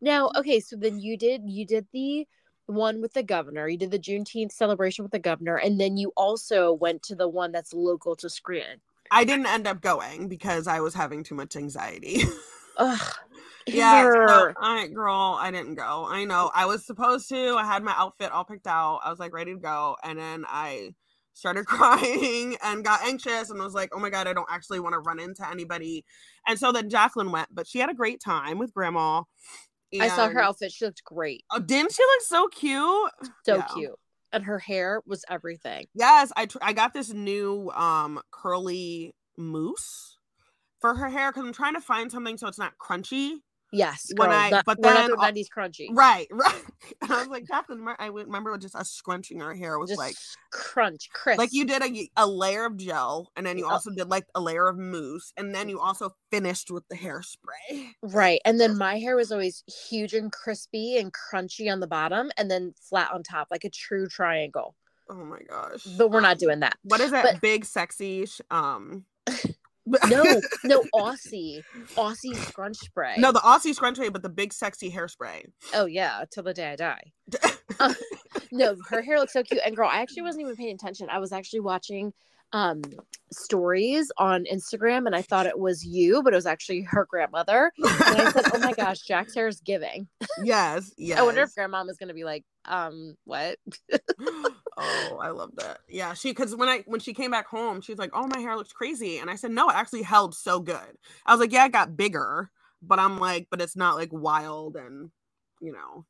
Now, 0.00 0.30
okay, 0.36 0.60
so 0.60 0.76
then 0.76 1.00
you 1.00 1.16
did 1.16 1.42
you 1.46 1.66
did 1.66 1.86
the 1.92 2.26
one 2.66 3.00
with 3.00 3.12
the 3.12 3.22
governor. 3.22 3.68
You 3.68 3.78
did 3.78 3.90
the 3.90 3.98
Juneteenth 3.98 4.52
celebration 4.52 5.04
with 5.04 5.12
the 5.12 5.18
governor, 5.18 5.56
and 5.56 5.80
then 5.80 5.96
you 5.96 6.12
also 6.16 6.72
went 6.72 7.02
to 7.04 7.14
the 7.14 7.28
one 7.28 7.52
that's 7.52 7.72
local 7.72 8.16
to 8.16 8.28
Scranton. 8.28 8.80
I 9.10 9.24
didn't 9.24 9.46
end 9.46 9.66
up 9.66 9.80
going 9.80 10.28
because 10.28 10.66
I 10.66 10.80
was 10.80 10.94
having 10.94 11.22
too 11.22 11.34
much 11.34 11.56
anxiety. 11.56 12.22
Ugh. 12.76 13.14
Yeah, 13.66 14.02
so, 14.02 14.20
Amber. 14.20 14.54
I 14.60 14.86
girl, 14.88 15.38
I 15.40 15.50
didn't 15.50 15.74
go. 15.74 16.06
I 16.08 16.24
know 16.24 16.50
I 16.54 16.66
was 16.66 16.86
supposed 16.86 17.28
to. 17.30 17.56
I 17.56 17.64
had 17.64 17.82
my 17.82 17.94
outfit 17.96 18.30
all 18.30 18.44
picked 18.44 18.66
out. 18.66 19.00
I 19.04 19.10
was 19.10 19.18
like 19.18 19.34
ready 19.34 19.54
to 19.54 19.58
go, 19.58 19.96
and 20.04 20.18
then 20.18 20.44
I 20.48 20.94
started 21.34 21.66
crying 21.66 22.56
and 22.62 22.84
got 22.84 23.02
anxious 23.02 23.50
and 23.50 23.58
was 23.58 23.74
like, 23.74 23.90
"Oh 23.92 23.98
my 23.98 24.10
god, 24.10 24.28
I 24.28 24.32
don't 24.32 24.48
actually 24.50 24.80
want 24.80 24.92
to 24.92 25.00
run 25.00 25.18
into 25.18 25.48
anybody." 25.48 26.04
And 26.46 26.58
so 26.58 26.70
then 26.70 26.88
Jacqueline 26.88 27.32
went, 27.32 27.48
but 27.52 27.66
she 27.66 27.78
had 27.80 27.90
a 27.90 27.94
great 27.94 28.20
time 28.20 28.58
with 28.58 28.72
Grandma. 28.72 29.22
I 30.00 30.08
saw 30.08 30.28
her 30.28 30.40
outfit. 30.40 30.72
She 30.72 30.84
looked 30.84 31.04
great. 31.04 31.44
Oh, 31.50 31.58
didn't 31.60 31.92
she 31.92 32.02
look 32.02 32.22
so 32.22 32.48
cute? 32.48 33.10
So 33.44 33.56
Yeah. 33.56 33.66
cute. 33.74 33.94
And 34.32 34.44
her 34.44 34.58
hair 34.58 35.02
was 35.06 35.24
everything. 35.30 35.86
Yes, 35.94 36.32
I 36.36 36.46
tr- 36.46 36.58
I 36.60 36.72
got 36.72 36.92
this 36.92 37.10
new 37.12 37.70
um 37.70 38.20
curly 38.30 39.14
mousse 39.38 40.18
for 40.80 40.94
her 40.94 41.08
hair 41.08 41.30
because 41.30 41.44
I'm 41.46 41.52
trying 41.52 41.74
to 41.74 41.80
find 41.80 42.10
something 42.10 42.36
so 42.36 42.48
it's 42.48 42.58
not 42.58 42.74
crunchy. 42.78 43.40
Yes. 43.72 44.10
When 44.16 44.28
girl, 44.30 44.38
I- 44.38 44.50
not- 44.50 44.64
but 44.64 44.80
then 44.80 45.08
doing 45.08 45.18
90s 45.18 45.46
crunchy. 45.54 45.88
Right, 45.90 46.28
right. 46.32 46.62
And 47.02 47.12
I 47.12 47.18
was 47.18 47.28
like, 47.28 47.46
Jacqueline, 47.46 47.84
I 47.98 48.06
remember 48.06 48.56
just 48.58 48.76
us 48.76 48.90
scrunching 48.90 49.40
her 49.40 49.54
hair 49.54 49.78
was 49.78 49.90
Just 49.90 49.98
like, 49.98 50.14
crunch, 50.52 51.08
crisp. 51.12 51.38
like 51.38 51.50
you 51.52 51.64
did 51.64 51.82
a, 51.82 52.08
a 52.16 52.26
layer 52.26 52.64
of 52.66 52.76
gel, 52.76 53.30
and 53.36 53.44
then 53.44 53.58
you 53.58 53.66
also 53.66 53.90
did 53.90 54.08
like 54.08 54.24
a 54.34 54.40
layer 54.40 54.68
of 54.68 54.78
mousse, 54.78 55.32
and 55.36 55.54
then 55.54 55.68
you 55.68 55.80
also 55.80 56.10
finished 56.30 56.70
with 56.70 56.84
the 56.88 56.96
hairspray. 56.96 57.90
Right. 58.02 58.40
And 58.44 58.60
then 58.60 58.78
my 58.78 58.98
hair 58.98 59.16
was 59.16 59.32
always 59.32 59.64
huge 59.90 60.14
and 60.14 60.30
crispy 60.32 60.96
and 60.98 61.12
crunchy 61.12 61.70
on 61.70 61.80
the 61.80 61.86
bottom 61.88 62.30
and 62.36 62.50
then 62.50 62.72
flat 62.80 63.10
on 63.12 63.22
top, 63.22 63.48
like 63.50 63.64
a 63.64 63.70
true 63.70 64.06
triangle. 64.06 64.76
Oh 65.08 65.24
my 65.24 65.38
gosh! 65.48 65.84
But 65.84 66.10
we're 66.10 66.20
not 66.20 66.38
doing 66.38 66.60
that. 66.60 66.76
What 66.82 67.00
is 67.00 67.12
that 67.12 67.24
but- 67.24 67.40
Big 67.40 67.64
sexy. 67.64 68.26
Um. 68.50 69.04
No, 69.86 70.22
no, 70.64 70.82
Aussie. 70.94 71.62
Aussie 71.94 72.34
scrunch 72.34 72.76
spray. 72.76 73.14
no, 73.18 73.30
the 73.32 73.38
Aussie 73.40 73.74
scrunch 73.74 73.96
spray, 73.96 74.08
but 74.08 74.22
the 74.22 74.28
big 74.28 74.52
sexy 74.52 74.90
hairspray. 74.90 75.44
Oh 75.74 75.86
yeah, 75.86 76.24
till 76.30 76.42
the 76.42 76.54
day 76.54 76.72
I 76.72 76.76
die. 76.76 77.02
Uh, 77.78 77.92
no, 78.52 78.74
her 78.88 79.02
hair 79.02 79.18
looks 79.18 79.34
so 79.34 79.42
cute. 79.42 79.60
And 79.66 79.76
girl, 79.76 79.88
I 79.92 80.00
actually 80.00 80.22
wasn't 80.22 80.44
even 80.44 80.56
paying 80.56 80.74
attention. 80.74 81.08
I 81.10 81.18
was 81.18 81.30
actually 81.32 81.60
watching 81.60 82.12
um 82.52 82.80
stories 83.32 84.10
on 84.16 84.44
Instagram 84.50 85.04
and 85.06 85.14
I 85.14 85.20
thought 85.20 85.44
it 85.46 85.58
was 85.58 85.84
you, 85.84 86.22
but 86.22 86.32
it 86.32 86.36
was 86.36 86.46
actually 86.46 86.82
her 86.82 87.04
grandmother. 87.10 87.70
And 87.76 87.86
I 88.20 88.30
said, 88.32 88.44
Oh 88.54 88.58
my 88.60 88.72
gosh, 88.72 89.00
Jack's 89.00 89.34
hair 89.34 89.46
is 89.48 89.60
giving. 89.60 90.08
yes, 90.42 90.90
yes. 90.96 91.18
I 91.18 91.22
wonder 91.24 91.42
if 91.42 91.54
grandma 91.54 91.84
is 91.84 91.98
gonna 91.98 92.14
be 92.14 92.24
like, 92.24 92.44
um, 92.64 93.14
what? 93.24 93.58
Oh, 94.76 95.18
I 95.22 95.30
love 95.30 95.50
that. 95.56 95.78
Yeah, 95.88 96.14
she 96.14 96.30
because 96.30 96.54
when 96.56 96.68
I 96.68 96.82
when 96.86 97.00
she 97.00 97.14
came 97.14 97.30
back 97.30 97.46
home, 97.46 97.80
she's 97.80 97.98
like, 97.98 98.10
"Oh, 98.12 98.26
my 98.26 98.40
hair 98.40 98.56
looks 98.56 98.72
crazy," 98.72 99.18
and 99.18 99.30
I 99.30 99.36
said, 99.36 99.50
"No, 99.52 99.68
it 99.68 99.74
actually 99.76 100.02
held 100.02 100.34
so 100.34 100.60
good." 100.60 100.98
I 101.24 101.32
was 101.32 101.40
like, 101.40 101.52
"Yeah, 101.52 101.66
it 101.66 101.72
got 101.72 101.96
bigger, 101.96 102.50
but 102.82 102.98
I'm 102.98 103.18
like, 103.18 103.48
but 103.50 103.60
it's 103.60 103.76
not 103.76 103.96
like 103.96 104.10
wild 104.12 104.76
and 104.76 105.10
you 105.60 105.72
know 105.72 106.04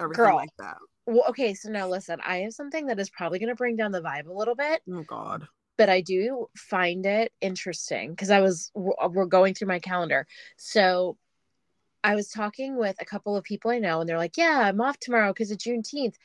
everything 0.00 0.24
Girl. 0.24 0.36
like 0.36 0.56
that." 0.58 0.78
Well, 1.06 1.24
okay, 1.30 1.54
so 1.54 1.70
now 1.70 1.88
listen, 1.88 2.20
I 2.24 2.38
have 2.38 2.52
something 2.52 2.86
that 2.86 3.00
is 3.00 3.10
probably 3.10 3.38
gonna 3.38 3.54
bring 3.54 3.76
down 3.76 3.92
the 3.92 4.02
vibe 4.02 4.26
a 4.26 4.32
little 4.32 4.54
bit. 4.54 4.82
Oh 4.92 5.02
God. 5.02 5.48
but 5.76 5.88
I 5.88 6.00
do 6.02 6.48
find 6.56 7.06
it 7.06 7.32
interesting 7.40 8.10
because 8.10 8.30
I 8.30 8.40
was 8.40 8.70
we're 8.74 8.92
uh, 9.00 9.08
we're 9.08 9.26
going 9.26 9.54
through 9.54 9.68
my 9.68 9.78
calendar. 9.80 10.26
So 10.56 11.16
I 12.04 12.14
was 12.14 12.28
talking 12.28 12.76
with 12.78 12.96
a 13.00 13.04
couple 13.04 13.36
of 13.36 13.44
people 13.44 13.70
I 13.70 13.78
know, 13.78 14.00
and 14.00 14.08
they're 14.08 14.18
like, 14.18 14.36
"Yeah, 14.36 14.60
I'm 14.64 14.80
off 14.80 14.98
tomorrow 14.98 15.32
because 15.32 15.50
it's 15.50 15.64
Juneteenth," 15.66 16.16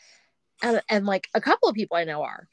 and 0.62 0.82
and 0.90 1.06
like 1.06 1.28
a 1.34 1.42
couple 1.42 1.70
of 1.70 1.76
people 1.76 1.98
I 1.98 2.04
know 2.04 2.24
are. 2.24 2.48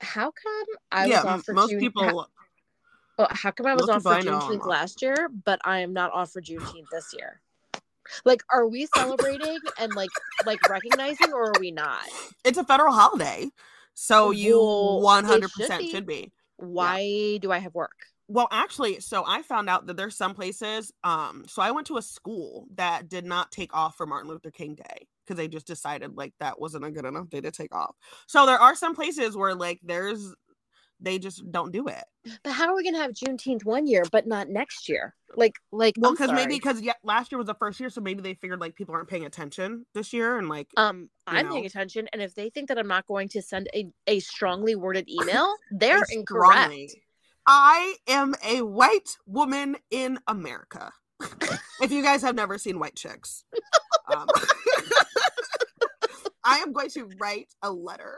How 0.00 0.32
come 0.32 0.66
I 0.90 1.06
yeah, 1.06 1.18
was 1.18 1.24
off 1.24 1.44
for 1.44 1.54
most 1.54 1.70
June- 1.70 1.80
people. 1.80 2.02
How, 2.02 3.24
oh, 3.24 3.26
how 3.30 3.50
come 3.50 3.66
I 3.66 3.74
was 3.74 3.86
most 3.86 3.96
off 3.96 4.02
for 4.02 4.16
people 4.16 4.30
I 4.30 4.32
know 4.32 4.38
are 4.38 4.50
Juneteenth 4.50 4.66
last 4.66 5.02
year, 5.02 5.30
but 5.44 5.60
I 5.64 5.80
am 5.80 5.92
not 5.92 6.12
off 6.12 6.32
for 6.32 6.40
Juneteenth 6.40 6.90
this 6.90 7.14
year? 7.14 7.40
Like, 8.24 8.42
are 8.50 8.66
we 8.66 8.86
celebrating 8.86 9.60
and 9.78 9.94
like 9.94 10.10
like 10.44 10.60
recognizing, 10.68 11.32
or 11.32 11.50
are 11.50 11.58
we 11.58 11.70
not? 11.70 12.04
It's 12.44 12.58
a 12.58 12.64
federal 12.64 12.92
holiday, 12.92 13.48
so 13.94 14.30
you 14.32 14.58
one 14.58 15.24
hundred 15.24 15.52
percent 15.52 15.86
should 15.86 16.06
be. 16.06 16.32
Why 16.56 17.38
do 17.40 17.52
I 17.52 17.58
have 17.58 17.74
work? 17.74 17.92
Well, 18.32 18.48
actually, 18.50 19.00
so 19.00 19.24
I 19.26 19.42
found 19.42 19.68
out 19.68 19.86
that 19.86 19.98
there's 19.98 20.16
some 20.16 20.32
places. 20.32 20.90
Um, 21.04 21.44
so 21.46 21.60
I 21.60 21.70
went 21.70 21.86
to 21.88 21.98
a 21.98 22.02
school 22.02 22.66
that 22.76 23.10
did 23.10 23.26
not 23.26 23.52
take 23.52 23.76
off 23.76 23.94
for 23.94 24.06
Martin 24.06 24.30
Luther 24.30 24.50
King 24.50 24.74
Day 24.74 25.06
because 25.22 25.36
they 25.36 25.48
just 25.48 25.66
decided 25.66 26.16
like 26.16 26.32
that 26.40 26.58
wasn't 26.58 26.86
a 26.86 26.90
good 26.90 27.04
enough 27.04 27.28
day 27.28 27.42
to 27.42 27.50
take 27.50 27.74
off. 27.74 27.94
So 28.26 28.46
there 28.46 28.58
are 28.58 28.74
some 28.74 28.94
places 28.94 29.36
where 29.36 29.54
like 29.54 29.80
there's 29.82 30.34
they 30.98 31.18
just 31.18 31.42
don't 31.52 31.72
do 31.72 31.88
it. 31.88 32.04
But 32.42 32.52
how 32.52 32.68
are 32.68 32.74
we 32.74 32.82
gonna 32.82 33.02
have 33.02 33.12
Juneteenth 33.12 33.66
one 33.66 33.86
year 33.86 34.04
but 34.10 34.26
not 34.26 34.48
next 34.48 34.88
year? 34.88 35.14
Like, 35.36 35.56
like, 35.70 35.96
Well, 35.98 36.12
because 36.12 36.32
maybe 36.32 36.54
because 36.54 36.80
yeah, 36.80 36.94
last 37.04 37.32
year 37.32 37.38
was 37.38 37.48
the 37.48 37.54
first 37.54 37.80
year, 37.80 37.90
so 37.90 38.00
maybe 38.00 38.22
they 38.22 38.32
figured 38.32 38.60
like 38.60 38.74
people 38.74 38.94
aren't 38.94 39.08
paying 39.08 39.26
attention 39.26 39.84
this 39.92 40.14
year, 40.14 40.38
and 40.38 40.48
like 40.48 40.68
um, 40.78 41.10
I'm 41.26 41.46
know. 41.46 41.52
paying 41.52 41.66
attention, 41.66 42.08
and 42.14 42.22
if 42.22 42.34
they 42.34 42.48
think 42.48 42.68
that 42.68 42.78
I'm 42.78 42.88
not 42.88 43.06
going 43.06 43.28
to 43.28 43.42
send 43.42 43.68
a, 43.74 43.90
a 44.06 44.20
strongly 44.20 44.74
worded 44.74 45.06
email, 45.10 45.54
they're 45.70 46.02
incorrect. 46.10 46.94
I 47.46 47.96
am 48.06 48.34
a 48.44 48.62
white 48.62 49.16
woman 49.26 49.76
in 49.90 50.18
America. 50.26 50.92
if 51.80 51.92
you 51.92 52.02
guys 52.02 52.22
have 52.22 52.34
never 52.34 52.58
seen 52.58 52.78
White 52.78 52.96
Chicks, 52.96 53.44
um, 54.14 54.26
I 56.44 56.58
am 56.58 56.72
going 56.72 56.90
to 56.90 57.08
write 57.18 57.48
a 57.62 57.70
letter. 57.70 58.14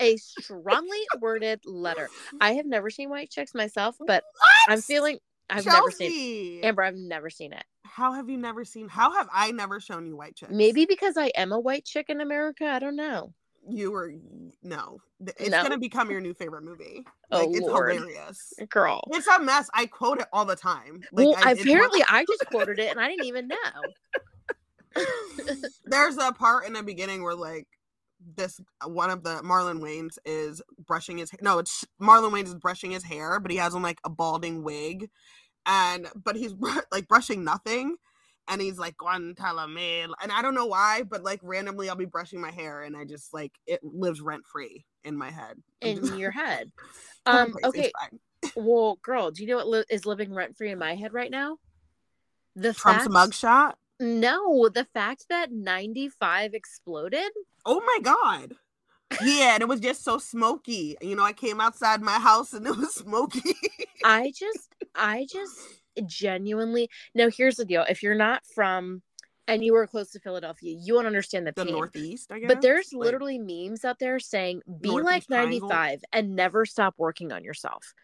A 0.00 0.16
strongly 0.16 0.98
worded 1.20 1.60
letter. 1.64 2.08
I 2.40 2.54
have 2.54 2.66
never 2.66 2.90
seen 2.90 3.08
White 3.08 3.30
Chicks 3.30 3.54
myself, 3.54 3.96
but 4.06 4.24
I'm 4.68 4.80
feeling 4.80 5.18
I've 5.48 5.64
never 5.64 5.90
seen 5.90 6.64
Amber. 6.64 6.82
I've 6.82 6.96
never 6.96 7.30
seen 7.30 7.52
it. 7.52 7.64
How 7.84 8.12
have 8.12 8.28
you 8.28 8.38
never 8.38 8.64
seen? 8.64 8.88
How 8.88 9.12
have 9.12 9.28
I 9.32 9.52
never 9.52 9.80
shown 9.80 10.06
you 10.06 10.16
White 10.16 10.36
Chicks? 10.36 10.52
Maybe 10.52 10.86
because 10.86 11.16
I 11.16 11.26
am 11.36 11.52
a 11.52 11.60
white 11.60 11.84
chick 11.84 12.06
in 12.08 12.20
America. 12.20 12.66
I 12.66 12.78
don't 12.78 12.96
know. 12.96 13.34
You 13.68 13.92
were 13.92 14.12
no. 14.62 14.98
It's 15.38 15.50
No. 15.50 15.62
gonna 15.62 15.78
become 15.78 16.10
your 16.10 16.20
new 16.20 16.34
favorite 16.34 16.64
movie. 16.64 17.04
Oh, 17.30 17.46
Like 17.46 17.56
it's 17.56 17.66
Lord. 17.66 17.94
hilarious. 17.94 18.52
Girl. 18.68 19.00
It's 19.10 19.26
a 19.26 19.38
mess. 19.40 19.70
I 19.72 19.86
quote 19.86 20.20
it 20.20 20.26
all 20.34 20.44
the 20.44 20.54
time. 20.56 21.02
Like, 21.12 21.26
well, 21.28 21.34
I, 21.42 21.52
apparently 21.52 22.04
I 22.06 22.26
just 22.26 22.44
quoted 22.50 22.78
it 22.78 22.90
and 22.90 23.00
I 23.00 23.08
didn't 23.08 23.24
even 23.24 23.48
know. 23.48 23.56
there's 25.86 26.18
a 26.18 26.32
part 26.32 26.66
in 26.66 26.74
the 26.74 26.82
beginning 26.82 27.22
where 27.22 27.34
like 27.34 27.66
this 28.36 28.60
uh, 28.84 28.88
one 28.88 29.08
of 29.08 29.22
the 29.24 29.36
Marlon 29.42 29.80
Wayans 29.80 30.18
is 30.26 30.60
brushing 30.86 31.18
his 31.18 31.30
no, 31.40 31.58
it's 31.58 31.86
Marlon 32.00 32.32
Wayans 32.32 32.48
is 32.48 32.54
brushing 32.54 32.90
his 32.90 33.02
hair, 33.02 33.40
but 33.40 33.50
he 33.50 33.56
has 33.56 33.74
on 33.74 33.80
like 33.82 33.98
a 34.04 34.10
balding 34.10 34.62
wig, 34.62 35.08
and 35.64 36.06
but 36.14 36.36
he's 36.36 36.52
br- 36.52 36.80
like 36.92 37.08
brushing 37.08 37.44
nothing, 37.44 37.96
and 38.48 38.60
he's 38.60 38.78
like 38.78 38.96
Guantanamo, 38.96 40.14
and 40.22 40.32
I 40.32 40.42
don't 40.42 40.54
know 40.54 40.66
why, 40.66 41.02
but 41.02 41.22
like 41.22 41.40
randomly 41.42 41.88
I'll 41.88 41.96
be 41.96 42.04
brushing 42.04 42.40
my 42.40 42.50
hair, 42.50 42.82
and 42.82 42.96
I 42.96 43.04
just 43.04 43.32
like 43.32 43.52
it 43.66 43.80
lives 43.82 44.20
rent 44.20 44.44
free 44.46 44.84
in 45.04 45.16
my 45.16 45.30
head. 45.30 45.56
In 45.80 45.98
just- 45.98 46.16
your 46.16 46.30
head. 46.30 46.70
Um, 47.24 47.54
okay, 47.64 47.92
well, 48.56 48.98
girl, 49.00 49.30
do 49.30 49.42
you 49.44 49.48
know 49.48 49.56
what 49.56 49.68
li- 49.68 49.84
is 49.88 50.04
living 50.04 50.34
rent 50.34 50.56
free 50.56 50.72
in 50.72 50.78
my 50.78 50.96
head 50.96 51.12
right 51.12 51.30
now? 51.30 51.58
The 52.56 52.72
Trump's 52.72 53.04
fact, 53.04 53.10
mugshot. 53.14 53.74
no, 54.00 54.68
the 54.68 54.86
fact 54.92 55.26
that 55.28 55.52
95 55.52 56.52
exploded. 56.54 57.30
Oh 57.64 57.80
my 57.80 57.98
god. 58.02 58.54
Yeah, 59.22 59.54
and 59.54 59.62
it 59.62 59.68
was 59.68 59.78
just 59.78 60.02
so 60.02 60.18
smoky. 60.18 60.96
You 61.00 61.14
know, 61.14 61.22
I 61.22 61.32
came 61.32 61.60
outside 61.60 62.02
my 62.02 62.18
house 62.18 62.54
and 62.54 62.66
it 62.66 62.76
was 62.76 62.92
smoky. 62.94 63.54
I 64.04 64.32
just, 64.36 64.74
I 64.96 65.26
just 65.30 65.56
genuinely. 66.06 66.88
Now, 67.14 67.28
here's 67.30 67.56
the 67.56 67.64
deal: 67.64 67.84
if 67.88 68.02
you're 68.02 68.14
not 68.14 68.42
from 68.54 69.02
anywhere 69.48 69.86
close 69.86 70.10
to 70.12 70.20
Philadelphia, 70.20 70.76
you 70.78 70.94
won't 70.94 71.06
understand 71.06 71.46
the 71.46 71.52
the 71.54 71.64
pain. 71.64 71.74
northeast, 71.74 72.32
I 72.32 72.40
guess. 72.40 72.48
But 72.48 72.62
there's 72.62 72.92
Like, 72.92 73.04
literally 73.04 73.38
memes 73.38 73.84
out 73.84 73.98
there 73.98 74.18
saying 74.18 74.62
be 74.80 74.88
like 74.90 75.02
Northeast 75.02 75.28
Triangle. 75.28 75.68
95 75.68 76.04
and 76.12 76.36
never 76.36 76.64
stop 76.64 76.94
working 76.98 77.32
on 77.32 77.44
yourself. 77.44 77.94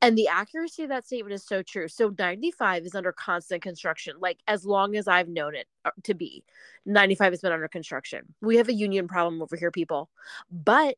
And 0.00 0.16
the 0.16 0.28
accuracy 0.28 0.84
of 0.84 0.90
that 0.90 1.06
statement 1.06 1.34
is 1.34 1.44
so 1.44 1.62
true. 1.62 1.88
So 1.88 2.14
95 2.16 2.84
is 2.84 2.94
under 2.94 3.10
constant 3.10 3.62
construction, 3.62 4.14
like 4.20 4.38
as 4.46 4.64
long 4.64 4.94
as 4.94 5.08
I've 5.08 5.28
known 5.28 5.56
it 5.56 5.66
uh, 5.84 5.90
to 6.04 6.14
be. 6.14 6.44
95 6.86 7.32
has 7.32 7.40
been 7.40 7.52
under 7.52 7.66
construction. 7.66 8.22
We 8.40 8.58
have 8.58 8.68
a 8.68 8.74
union 8.74 9.08
problem 9.08 9.42
over 9.42 9.56
here, 9.56 9.72
people. 9.72 10.08
But 10.52 10.96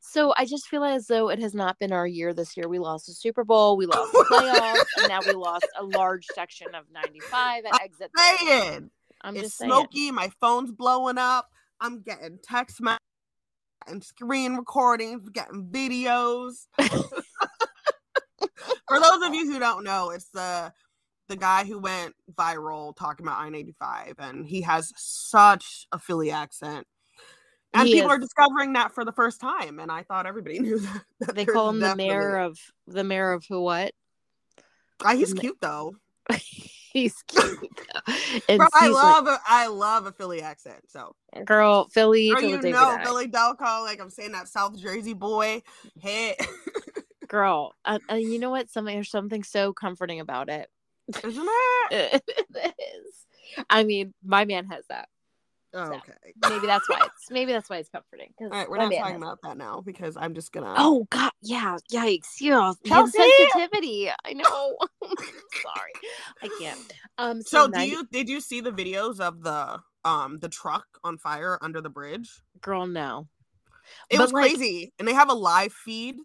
So 0.00 0.32
I 0.36 0.46
just 0.46 0.68
feel 0.68 0.84
as 0.84 1.06
though 1.06 1.28
it 1.28 1.38
has 1.38 1.54
not 1.54 1.78
been 1.78 1.92
our 1.92 2.06
year 2.06 2.32
this 2.32 2.56
year. 2.56 2.66
We 2.66 2.78
lost 2.78 3.06
the 3.06 3.12
Super 3.12 3.44
Bowl, 3.44 3.76
we 3.76 3.84
lost 3.84 4.10
the 4.10 4.24
playoffs, 4.30 5.02
and 5.02 5.08
now 5.08 5.20
we 5.24 5.34
lost 5.34 5.66
a 5.78 5.84
large 5.84 6.24
section 6.34 6.68
of 6.74 6.84
95 6.92 7.64
at 7.66 7.82
exit. 7.82 8.10
Saying. 8.16 8.90
I'm 9.20 9.36
it's 9.36 9.44
just 9.44 9.58
saying. 9.58 9.70
smoky. 9.70 10.10
My 10.10 10.30
phone's 10.40 10.72
blowing 10.72 11.18
up. 11.18 11.50
I'm 11.80 12.00
getting 12.00 12.38
text 12.42 12.80
messages 12.80 13.05
and 13.88 14.02
screen 14.02 14.54
recordings, 14.56 15.28
getting 15.30 15.68
videos. 15.70 16.66
For 18.88 19.00
those 19.00 19.22
of 19.26 19.34
you 19.34 19.50
who 19.52 19.58
don't 19.58 19.84
know, 19.84 20.10
it's 20.10 20.28
the 20.30 20.72
the 21.28 21.36
guy 21.36 21.64
who 21.64 21.78
went 21.78 22.14
viral 22.34 22.94
talking 22.94 23.26
about 23.26 23.40
I-85, 23.40 24.14
and 24.18 24.46
he 24.46 24.60
has 24.62 24.92
such 24.96 25.88
a 25.90 25.98
Philly 25.98 26.30
accent. 26.30 26.86
And 27.74 27.88
He 27.88 27.94
people 27.94 28.10
is. 28.10 28.14
are 28.14 28.18
discovering 28.18 28.74
that 28.74 28.94
for 28.94 29.04
the 29.04 29.12
first 29.12 29.40
time, 29.40 29.80
and 29.80 29.90
I 29.90 30.04
thought 30.04 30.26
everybody 30.26 30.58
knew 30.60 30.78
that. 30.78 31.02
that 31.20 31.34
They 31.34 31.44
call 31.46 31.70
him 31.70 31.80
the 31.80 31.96
mayor 31.96 32.38
of 32.38 32.58
the 32.86 33.04
mayor 33.04 33.32
of 33.32 33.44
who 33.48 33.60
what? 33.60 33.92
Ah, 35.04 35.14
he's 35.14 35.34
cute 35.34 35.58
though. 35.60 35.96
He's 36.96 37.22
cute. 37.26 37.82
and 38.48 38.58
Bro, 38.58 38.68
I 38.72 38.88
love 38.88 39.26
a, 39.26 39.38
I 39.46 39.66
love 39.66 40.06
a 40.06 40.12
Philly 40.12 40.40
accent. 40.40 40.78
So 40.88 41.14
girl 41.44 41.88
Philly 41.90 42.30
Girl, 42.30 42.40
you 42.40 42.56
the 42.56 42.62
day 42.62 42.68
we 42.68 42.72
know 42.72 42.96
die. 42.96 43.04
Billy 43.04 43.28
Delco, 43.28 43.82
like 43.82 44.00
I'm 44.00 44.08
saying 44.08 44.32
that 44.32 44.48
South 44.48 44.78
Jersey 44.78 45.12
boy. 45.12 45.62
Hey, 46.00 46.36
Girl, 47.28 47.74
uh, 47.84 47.98
uh, 48.10 48.14
you 48.14 48.38
know 48.38 48.48
what? 48.48 48.70
Something 48.70 48.94
there's 48.94 49.10
something 49.10 49.42
so 49.42 49.74
comforting 49.74 50.20
about 50.20 50.48
it. 50.48 50.70
isn't 51.22 51.48
it? 51.90 52.22
it 52.54 52.74
is. 52.78 53.26
I 53.68 53.84
mean, 53.84 54.14
my 54.24 54.46
man 54.46 54.64
has 54.70 54.86
that. 54.88 55.10
Oh, 55.74 55.84
So, 55.86 55.94
okay. 55.96 56.12
Maybe 56.48 56.66
that's 56.66 56.88
why 56.88 57.00
it's 57.04 57.30
maybe 57.30 57.52
that's 57.52 57.68
why 57.68 57.78
it's 57.78 57.88
comforting. 57.88 58.32
All 58.40 58.48
right, 58.48 58.68
we're 58.70 58.76
not 58.78 58.84
talking 58.92 59.00
has- 59.14 59.16
about 59.22 59.38
that 59.42 59.56
now 59.58 59.82
because 59.84 60.16
I'm 60.16 60.34
just 60.34 60.52
gonna. 60.52 60.74
Oh 60.78 61.06
God, 61.10 61.32
yeah, 61.42 61.76
yikes, 61.92 62.40
yeah, 62.40 62.72
insensitivity. 62.86 64.10
I 64.24 64.32
know. 64.32 64.76
Sorry, 65.02 65.92
I 66.42 66.48
can't. 66.60 66.92
Um, 67.18 67.42
so, 67.42 67.62
So, 67.62 67.66
do 67.66 67.72
90 67.72 67.90
you 67.92 68.06
did 68.10 68.28
you 68.28 68.40
see 68.40 68.60
the 68.60 68.72
videos 68.72 69.20
of 69.20 69.42
the 69.42 69.80
um 70.04 70.38
the 70.38 70.48
truck 70.48 70.86
on 71.04 71.18
fire 71.18 71.58
under 71.60 71.80
the 71.80 71.90
bridge? 71.90 72.42
girl, 72.60 72.86
no. 72.86 73.28
It 74.10 74.16
But, 74.16 74.22
was 74.24 74.32
like- 74.32 74.50
crazy, 74.54 74.92
and 74.98 75.06
they 75.06 75.14
have 75.14 75.30
a 75.30 75.34
live 75.34 75.72
feed 75.72 76.16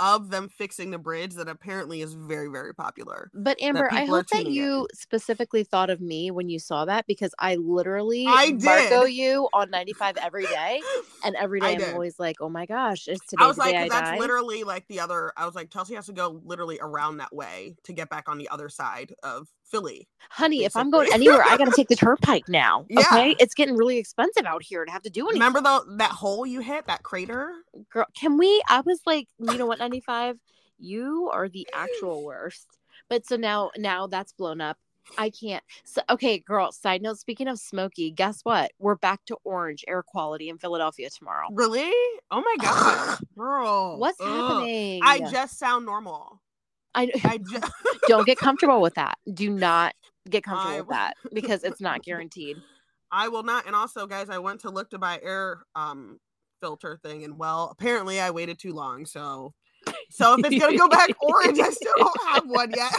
of 0.00 0.30
them 0.30 0.48
fixing 0.48 0.90
the 0.90 0.98
bridge 0.98 1.34
that 1.34 1.48
apparently 1.48 2.00
is 2.02 2.14
very 2.14 2.48
very 2.48 2.74
popular. 2.74 3.30
But 3.34 3.60
Amber, 3.60 3.88
I 3.92 4.04
hope 4.04 4.26
that 4.28 4.38
tuning 4.38 4.46
in. 4.48 4.52
you 4.52 4.88
specifically 4.94 5.64
thought 5.64 5.90
of 5.90 6.00
me 6.00 6.30
when 6.30 6.48
you 6.48 6.58
saw 6.58 6.84
that 6.84 7.06
because 7.06 7.34
I 7.38 7.56
literally 7.56 8.26
I 8.28 8.52
Marco 8.52 9.04
you 9.04 9.48
on 9.52 9.70
95 9.70 10.16
every 10.22 10.46
day. 10.46 10.80
And 11.24 11.36
every 11.36 11.60
day 11.60 11.76
I'm 11.76 11.94
always 11.94 12.18
like, 12.18 12.36
oh 12.40 12.48
my 12.48 12.66
gosh, 12.66 13.08
is 13.08 13.20
today 13.20 13.44
I 13.44 13.46
was 13.46 13.58
like, 13.58 13.74
I 13.74 13.88
that's 13.88 14.10
die? 14.10 14.18
literally 14.18 14.64
like 14.64 14.86
the 14.88 15.00
other. 15.00 15.32
I 15.36 15.46
was 15.46 15.54
like, 15.54 15.70
Chelsea 15.70 15.94
has 15.94 16.06
to 16.06 16.12
go 16.12 16.40
literally 16.44 16.78
around 16.80 17.18
that 17.18 17.34
way 17.34 17.76
to 17.84 17.92
get 17.92 18.08
back 18.08 18.28
on 18.28 18.38
the 18.38 18.48
other 18.48 18.68
side 18.68 19.14
of 19.22 19.48
Philly. 19.72 20.06
Honey, 20.30 20.64
if 20.64 20.76
I'm 20.76 20.90
going 20.90 21.08
anywhere, 21.12 21.42
I 21.42 21.56
got 21.56 21.64
to 21.64 21.72
take 21.74 21.88
the 21.88 21.96
turnpike 22.04 22.48
now. 22.48 22.84
Yeah. 22.88 23.00
Okay, 23.00 23.34
it's 23.40 23.54
getting 23.54 23.74
really 23.74 23.96
expensive 23.96 24.44
out 24.44 24.62
here 24.62 24.84
to 24.84 24.92
have 24.92 25.02
to 25.02 25.10
do 25.10 25.24
anything. 25.24 25.40
Remember 25.40 25.60
the 25.62 25.96
that 25.96 26.10
hole 26.10 26.46
you 26.46 26.60
hit, 26.60 26.86
that 26.86 27.02
crater? 27.02 27.52
Girl, 27.90 28.06
can 28.14 28.36
we? 28.36 28.62
I 28.68 28.82
was 28.82 29.00
like, 29.06 29.28
you 29.40 29.56
know 29.58 29.66
what, 29.66 29.78
95, 29.78 30.36
you 30.78 31.30
are 31.32 31.48
the 31.48 31.66
actual 31.74 32.22
worst. 32.22 32.66
But 33.08 33.26
so 33.26 33.36
now 33.36 33.70
now 33.76 34.06
that's 34.06 34.32
blown 34.32 34.60
up. 34.60 34.76
I 35.18 35.30
can't. 35.30 35.64
So 35.84 36.02
okay, 36.10 36.38
girl. 36.38 36.70
Side 36.70 37.02
note. 37.02 37.18
Speaking 37.18 37.48
of 37.48 37.58
smoky, 37.58 38.10
guess 38.10 38.40
what? 38.42 38.70
We're 38.78 38.94
back 38.94 39.24
to 39.26 39.36
orange 39.42 39.84
air 39.88 40.02
quality 40.02 40.48
in 40.48 40.58
Philadelphia 40.58 41.10
tomorrow. 41.10 41.48
Really? 41.52 41.90
Oh 42.30 42.42
my 42.44 42.56
god, 42.60 43.18
girl. 43.36 43.98
What's 43.98 44.20
Ugh. 44.20 44.28
happening? 44.28 45.00
I 45.02 45.20
just 45.30 45.58
sound 45.58 45.86
normal. 45.86 46.40
I 46.94 47.10
I 47.24 47.38
just 47.38 47.72
don't 48.08 48.26
get 48.26 48.38
comfortable 48.38 48.80
with 48.80 48.94
that. 48.94 49.18
Do 49.32 49.50
not 49.50 49.94
get 50.28 50.44
comfortable 50.44 50.76
I 50.76 50.80
with 50.80 50.88
that 50.88 51.14
because 51.32 51.64
it's 51.64 51.80
not 51.80 52.02
guaranteed. 52.02 52.56
I 53.10 53.28
will 53.28 53.42
not. 53.42 53.66
And 53.66 53.76
also, 53.76 54.06
guys, 54.06 54.30
I 54.30 54.38
went 54.38 54.60
to 54.60 54.70
look 54.70 54.90
to 54.90 54.98
buy 54.98 55.20
air 55.22 55.62
um 55.74 56.18
filter 56.60 56.98
thing, 57.02 57.24
and 57.24 57.38
well, 57.38 57.68
apparently 57.70 58.20
I 58.20 58.30
waited 58.30 58.58
too 58.58 58.72
long. 58.72 59.06
So, 59.06 59.52
so 60.10 60.34
if 60.38 60.46
it's 60.46 60.62
gonna 60.62 60.76
go 60.76 60.88
back 60.88 61.10
orange, 61.20 61.58
I 61.58 61.70
still 61.70 61.94
don't 61.96 62.28
have 62.28 62.44
one 62.46 62.72
yet. 62.74 62.92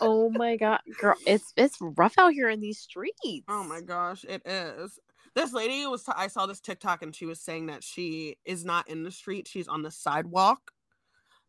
Oh 0.00 0.30
my 0.30 0.56
god, 0.56 0.80
girl, 0.98 1.16
it's 1.26 1.52
it's 1.56 1.76
rough 1.80 2.14
out 2.16 2.32
here 2.32 2.48
in 2.48 2.60
these 2.60 2.78
streets. 2.78 3.44
oh 3.48 3.64
my 3.64 3.80
gosh, 3.80 4.24
it 4.24 4.42
is. 4.46 4.98
This 5.34 5.52
lady 5.52 5.86
was. 5.86 6.04
I 6.08 6.26
saw 6.28 6.46
this 6.46 6.60
TikTok, 6.60 7.02
and 7.02 7.14
she 7.14 7.26
was 7.26 7.40
saying 7.40 7.66
that 7.66 7.84
she 7.84 8.36
is 8.44 8.64
not 8.64 8.88
in 8.88 9.02
the 9.02 9.10
street; 9.10 9.46
she's 9.46 9.68
on 9.68 9.82
the 9.82 9.90
sidewalk. 9.90 10.72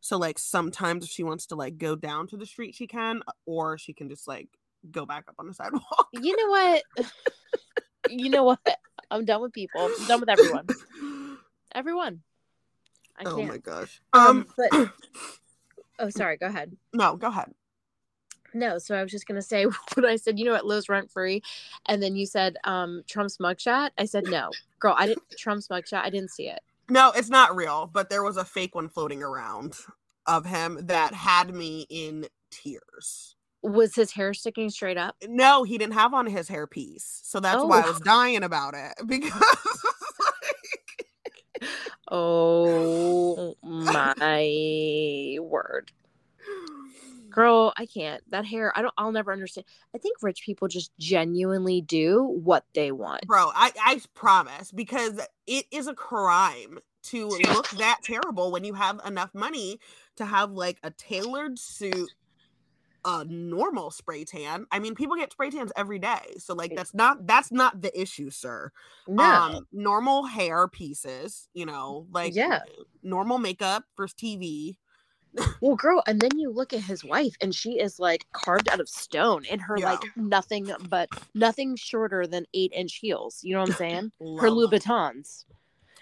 So, 0.02 0.18
like, 0.18 0.40
sometimes 0.40 1.06
if 1.06 1.12
she 1.12 1.24
wants 1.24 1.46
to 1.48 1.56
like 1.56 1.78
go 1.78 1.96
down 1.96 2.28
to 2.28 2.38
the 2.38 2.46
street, 2.46 2.76
she 2.76 2.88
can, 2.88 3.22
or 3.46 3.78
she 3.78 3.94
can 3.94 4.10
just 4.10 4.28
like 4.28 4.50
go 4.90 5.06
back 5.06 5.26
up 5.30 5.36
on 5.40 5.48
the 5.48 5.54
sidewalk. 5.54 6.10
You 6.12 6.36
know 6.36 6.50
what? 6.50 6.84
you 8.10 8.30
know 8.30 8.44
what? 8.44 8.60
I'm 9.10 9.26
done 9.26 9.42
with 9.42 9.54
people. 9.54 9.90
I'm 10.00 10.08
done 10.08 10.20
with 10.20 10.30
everyone. 10.30 10.68
Everyone. 11.74 12.22
I 13.18 13.24
oh 13.26 13.36
can't. 13.38 13.48
my 13.48 13.58
gosh. 13.58 14.02
Um, 14.14 14.28
Um, 14.28 14.48
but 14.58 14.90
oh, 16.00 16.10
sorry. 16.10 16.38
Go 16.38 16.48
ahead. 16.48 16.76
no, 16.94 17.16
go 17.16 17.28
ahead. 17.28 17.54
No, 18.54 18.80
so 18.80 18.96
I 18.96 19.04
was 19.04 19.12
just 19.12 19.28
gonna 19.28 19.42
say 19.42 19.66
when 19.94 20.06
I 20.06 20.16
said, 20.16 20.40
you 20.40 20.46
know 20.46 20.52
what, 20.52 20.66
Liz 20.66 20.90
rent 20.90 21.12
free, 21.12 21.42
and 21.86 22.02
then 22.02 22.16
you 22.16 22.26
said 22.26 22.56
um 22.64 23.04
Trump's 23.08 23.38
mugshot. 23.38 23.92
I 23.98 24.06
said 24.06 24.26
no, 24.26 24.50
girl. 24.80 24.96
I 24.98 25.08
didn't 25.08 25.24
Trump's 25.38 25.68
mugshot. 25.68 26.02
I 26.04 26.10
didn't 26.10 26.32
see 26.32 26.48
it. 26.50 26.60
No, 26.92 27.12
it's 27.14 27.30
not 27.30 27.56
real, 27.56 27.90
but 27.92 28.10
there 28.10 28.22
was 28.22 28.36
a 28.36 28.44
fake 28.44 28.76
one 28.76 28.90
floating 28.90 29.24
around 29.24 29.78
of 30.28 30.46
him 30.46 30.78
that 30.88 31.14
had 31.14 31.54
me 31.56 31.88
in 31.90 32.28
tears. 32.52 33.38
Was 33.64 33.96
his 33.96 34.12
hair 34.12 34.34
sticking 34.34 34.70
straight 34.70 34.98
up? 34.98 35.16
No, 35.26 35.64
he 35.64 35.78
didn't 35.78 35.94
have 35.94 36.14
on 36.14 36.26
his 36.28 36.50
hairpiece. 36.50 37.22
So 37.24 37.40
that's 37.40 37.64
why 37.64 37.84
I 37.84 37.86
Oh. 37.86 37.88
was 37.88 38.02
dying 38.02 38.44
about 38.44 38.74
it 38.74 38.94
because 39.08 39.32
Oh 42.10 43.56
my 43.64 45.38
word, 45.40 45.92
girl! 47.32 47.74
I 47.78 47.86
can't. 47.86 48.24
That 48.30 48.46
hair. 48.46 48.72
I 48.78 48.82
don't. 48.82 48.94
I'll 48.98 49.12
never 49.12 49.32
understand. 49.32 49.66
I 49.96 49.98
think 49.98 50.18
rich 50.22 50.44
people 50.46 50.68
just 50.68 50.92
genuinely 51.00 51.82
do 51.82 52.24
what 52.44 52.66
they 52.74 52.92
want. 52.92 53.26
bro, 53.26 53.52
I, 53.54 53.72
I 53.84 54.02
promise 54.14 54.72
because 54.72 55.20
it 55.48 55.66
is 55.72 55.88
a 55.88 55.94
crime 55.96 56.80
to 57.04 57.28
look 57.30 57.70
that 57.72 58.00
terrible 58.04 58.52
when 58.52 58.64
you 58.64 58.74
have 58.76 59.00
enough 59.06 59.32
money 59.34 59.80
to 60.18 60.26
have 60.26 60.52
like 60.52 60.80
a 60.84 60.92
tailored 60.92 61.58
suit 61.58 62.10
a 63.04 63.26
normal 63.26 63.90
spray 63.90 64.24
tan. 64.24 64.66
I 64.72 64.78
mean, 64.78 64.94
people 64.94 65.16
get 65.16 65.32
spray 65.32 65.50
tans 65.50 65.72
every 65.76 65.98
day. 65.98 66.36
So 66.38 66.54
like 66.54 66.76
that's 66.76 66.94
not 66.94 67.26
that's 67.26 67.52
not 67.52 67.82
the 67.82 68.00
issue, 68.00 68.30
sir. 68.30 68.72
No. 69.08 69.24
um 69.24 69.68
normal 69.72 70.26
hair 70.26 70.68
pieces 70.68 71.50
you 71.54 71.66
know 71.66 72.06
like 72.12 72.36
Yeah. 72.36 72.60
normal 73.04 73.40
makeup 73.40 73.84
for 73.96 74.08
tv 74.08 74.78
Well, 75.62 75.76
girl, 75.76 76.04
and 76.08 76.20
then 76.20 76.38
you 76.38 76.52
look 76.52 76.74
at 76.74 76.82
his 76.82 77.04
wife, 77.04 77.36
and 77.42 77.54
she 77.54 77.80
is 77.80 78.00
like 78.00 78.26
carved 78.34 78.68
out 78.70 78.80
of 78.80 78.90
stone 78.90 79.46
in 79.46 79.60
her 79.60 79.78
Yeah. 79.78 79.92
like 79.92 80.02
nothing 80.16 80.70
but 80.90 81.10
nothing 81.34 81.76
shorter 81.76 82.28
than 82.28 82.46
eight 82.54 82.72
inch 82.76 82.96
heels. 82.96 83.40
You 83.44 83.54
know 83.56 83.62
what 83.62 83.70
I'm 83.70 83.76
saying? 83.76 84.12
her 84.40 84.50
Louboutins. 84.50 85.46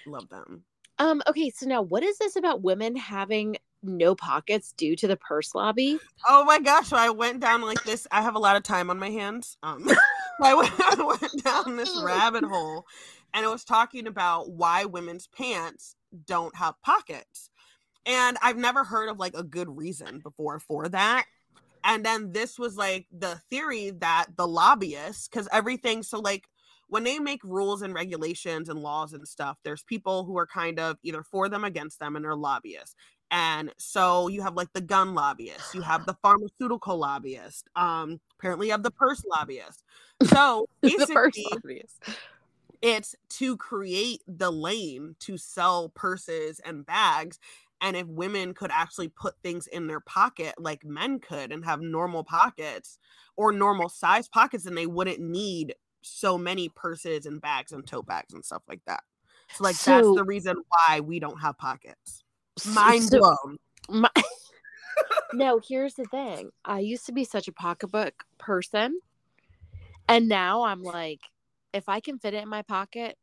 love 0.06 0.30
them 0.30 0.64
Um. 0.98 1.22
Okay. 1.28 1.50
So 1.50 1.66
now, 1.68 1.82
what 1.82 2.04
is 2.04 2.18
this 2.18 2.36
about 2.36 2.62
women 2.62 2.96
having 2.96 3.58
no 3.84 4.14
pockets 4.16 4.74
due 4.76 4.96
to 4.98 5.08
the 5.08 5.16
purse 5.18 5.56
lobby? 5.56 6.00
oh 6.28 6.44
my 6.44 6.60
gosh 6.60 6.90
so 6.90 6.98
i 6.98 7.10
went 7.10 7.40
down 7.40 7.62
like 7.62 7.82
this 7.86 8.06
i 8.12 8.22
have 8.22 8.36
a 8.36 8.40
lot 8.40 8.58
of 8.58 8.64
time 8.64 8.90
on 8.90 9.00
my 9.00 9.10
hands 9.10 9.56
um 9.64 9.88
I, 10.42 10.54
went, 10.54 10.72
I 10.78 11.02
went 11.02 11.44
down 11.46 11.78
this 11.78 11.98
rabbit 12.04 12.44
hole 12.44 12.86
and 13.34 13.46
it 13.46 13.50
was 13.50 13.64
talking 13.64 14.06
about 14.06 14.50
why 14.52 14.84
women's 14.84 15.28
pants 15.28 15.96
don't 16.26 16.54
have 16.58 16.82
pockets 16.82 17.50
and 18.06 18.38
i've 18.42 18.58
never 18.58 18.84
heard 18.84 19.10
of 19.10 19.20
like 19.20 19.36
a 19.36 19.44
good 19.44 19.76
reason 19.76 20.20
before 20.20 20.60
for 20.60 20.88
that. 20.90 21.26
And 21.84 22.06
then 22.06 22.32
this 22.34 22.60
was 22.60 22.76
like 22.76 23.08
the 23.12 23.36
theory 23.50 23.92
that 24.00 24.28
the 24.36 24.48
lobbyists 24.48 25.28
because 25.28 25.48
everything 25.52 26.04
so 26.04 26.20
like 26.20 26.46
when 26.88 27.04
they 27.04 27.20
make 27.20 27.44
rules 27.44 27.82
and 27.82 27.94
regulations 27.94 28.68
and 28.68 28.80
laws 28.80 29.14
and 29.14 29.28
stuff 29.28 29.58
there's 29.64 29.84
people 29.84 30.26
who 30.26 30.38
are 30.38 30.48
kind 30.48 30.80
of 30.80 30.98
either 31.04 31.24
for 31.24 31.48
them 31.48 31.64
against 31.64 32.00
them 32.00 32.16
and 32.16 32.26
they're 32.26 32.36
lobbyists. 32.36 32.96
And 33.32 33.72
so 33.78 34.28
you 34.28 34.42
have 34.42 34.56
like 34.56 34.74
the 34.74 34.82
gun 34.82 35.14
lobbyist 35.14 35.74
you 35.74 35.82
have 35.82 36.06
the 36.06 36.14
pharmaceutical 36.22 36.98
lobbyist 36.98 37.68
um 37.76 38.20
apparently 38.40 38.68
you 38.68 38.72
have 38.72 38.84
the 38.84 38.92
purse 38.92 39.24
lobbyist 39.26 39.84
so 40.24 40.68
basically 40.82 41.86
it's 42.82 43.16
to 43.30 43.58
create 43.58 44.22
the 44.28 44.52
lane 44.52 45.16
to 45.20 45.38
sell 45.38 45.90
purses 45.90 46.60
and 46.62 46.86
bags 46.86 47.40
and 47.82 47.96
if 47.96 48.08
women 48.08 48.54
could 48.54 48.72
actually 48.74 49.08
put 49.08 49.36
things 49.42 49.68
in 49.68 49.88
their 49.88 50.00
pocket 50.00 50.54
like 50.58 50.84
men 50.84 51.20
could 51.20 51.52
and 51.52 51.64
have 51.66 51.82
normal 51.82 52.24
pockets 52.24 52.98
or 53.36 53.52
normal 53.52 53.90
size 53.90 54.28
pockets 54.28 54.64
then 54.64 54.76
they 54.76 54.88
wouldn't 54.88 55.20
need 55.20 55.76
so 56.02 56.38
many 56.38 56.70
purses 56.70 57.26
and 57.26 57.42
bags 57.42 57.72
and 57.72 57.86
tote 57.86 58.06
bags 58.06 58.34
and 58.34 58.44
stuff 58.46 58.64
like 58.68 58.82
that 58.86 59.02
so 59.52 59.64
like 59.64 59.78
that's 59.78 60.08
the 60.16 60.24
reason 60.24 60.56
why 60.70 61.00
we 61.00 61.20
don't 61.20 61.42
have 61.42 61.58
pockets 61.58 62.24
mind 62.74 63.04
So- 63.04 63.20
blown 63.20 63.58
My- 63.90 64.10
no, 65.34 65.60
here's 65.66 65.94
the 65.96 66.06
thing. 66.06 66.52
I 66.66 66.80
used 66.80 67.06
to 67.06 67.12
be 67.12 67.24
such 67.24 67.48
a 67.48 67.54
pocketbook 67.54 68.26
person. 68.38 69.00
And 70.08 70.28
now 70.28 70.64
I'm 70.64 70.82
like, 70.84 71.22
if 71.74 71.88
I 71.88 72.00
can 72.00 72.20
fit 72.20 72.34
it 72.34 72.44
in 72.44 72.50
my 72.50 72.64
pocket, 72.64 73.18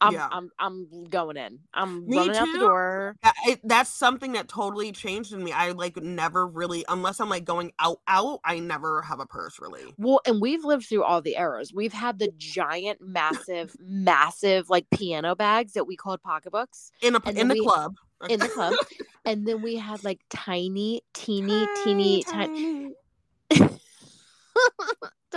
I'm 0.00 0.12
Yeah. 0.14 0.28
I'm 0.30 0.50
I'm 0.58 1.04
going 1.10 1.36
in. 1.36 1.58
I'm 1.74 2.08
Me 2.08 2.16
running 2.18 2.36
out 2.36 2.46
the 2.46 2.52
too. 2.52 2.58
door. 2.60 3.16
It, 3.46 3.60
that's 3.64 3.90
something 3.90 4.32
that 4.32 4.48
totally 4.48 4.92
changed 4.92 5.32
in 5.32 5.42
me 5.42 5.52
i 5.52 5.70
like 5.72 5.96
never 5.96 6.46
really 6.46 6.84
unless 6.88 7.20
i'm 7.20 7.28
like 7.28 7.44
going 7.44 7.72
out 7.78 8.00
out 8.08 8.40
i 8.44 8.58
never 8.58 9.02
have 9.02 9.20
a 9.20 9.26
purse 9.26 9.58
really 9.60 9.94
Well, 9.98 10.20
and 10.26 10.40
we've 10.40 10.64
lived 10.64 10.86
through 10.86 11.04
all 11.04 11.20
the 11.22 11.36
eras. 11.36 11.72
We've 11.74 11.92
had 11.92 12.18
the 12.18 12.32
giant, 12.36 13.00
massive, 13.00 13.74
massive 13.80 14.68
like 14.70 14.86
piano 14.90 15.34
bags 15.34 15.72
that 15.74 15.84
we 15.86 15.96
called 15.96 16.22
pocketbooks 16.22 16.90
in 17.02 17.14
a 17.14 17.30
in 17.30 17.48
the 17.48 17.54
we- 17.54 17.64
club 17.64 17.94
in 18.28 18.40
the 18.40 18.48
club. 18.48 18.74
and 19.24 19.46
then 19.46 19.62
we 19.62 19.76
had 19.76 20.02
like 20.04 20.20
tiny, 20.30 21.02
teeny, 21.14 21.66
teeny, 21.84 22.22
tiny, 22.22 22.46
tiny, 22.46 22.90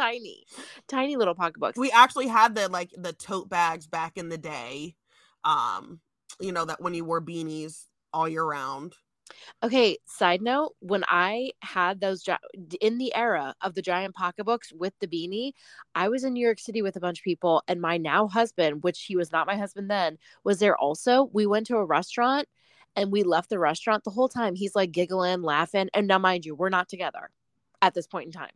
tiny 0.04 0.44
tiny 0.88 1.16
little 1.16 1.36
pocketbooks. 1.36 1.78
we 1.78 1.92
actually 1.92 2.28
had 2.28 2.56
the 2.56 2.68
like 2.70 2.92
the 2.98 3.14
tote 3.14 3.50
bags 3.50 3.88
back 3.88 4.18
in 4.18 4.30
the 4.30 4.38
day 4.38 4.96
um 5.44 6.00
you 6.40 6.52
know 6.52 6.66
that 6.66 6.82
when 6.82 6.94
you 6.94 7.06
wore 7.06 7.22
beanies 7.22 7.86
all 8.14 8.28
year 8.28 8.44
round 8.44 8.96
Okay, 9.64 9.98
side 10.06 10.42
note, 10.42 10.76
when 10.80 11.04
I 11.08 11.52
had 11.62 12.02
those 12.02 12.28
in 12.82 12.98
the 12.98 13.16
era 13.16 13.56
of 13.62 13.74
the 13.74 13.82
giant 13.82 14.16
pocketbooks 14.16 14.74
with 14.74 14.94
the 15.00 15.08
beanie, 15.08 15.54
I 15.96 16.10
was 16.10 16.24
in 16.24 16.34
New 16.34 16.46
York 16.46 16.60
City 16.60 16.82
with 16.82 16.98
a 16.98 17.00
bunch 17.00 17.20
of 17.20 17.24
people 17.24 17.64
and 17.68 17.82
my 17.82 17.98
now 17.98 18.28
husband, 18.28 18.84
which 18.84 19.04
he 19.04 19.16
was 19.16 19.32
not 19.32 19.48
my 19.48 19.56
husband 19.56 19.90
then, 19.90 20.18
was 20.44 20.60
there 20.60 20.78
also. 20.78 21.30
We 21.32 21.46
went 21.46 21.68
to 21.68 21.78
a 21.78 21.86
restaurant 21.86 22.48
and 22.96 23.12
we 23.12 23.24
left 23.24 23.50
the 23.50 23.60
restaurant 23.60 24.04
the 24.04 24.12
whole 24.12 24.30
time. 24.30 24.56
He's 24.56 24.76
like 24.76 24.92
giggling, 24.92 25.42
laughing, 25.42 25.90
and 25.94 26.08
now 26.08 26.20
mind 26.20 26.46
you, 26.46 26.56
we're 26.56 26.70
not 26.70 26.90
together 26.90 27.30
at 27.82 27.94
this 27.94 28.08
point 28.08 28.28
in 28.28 28.32
time. 28.34 28.52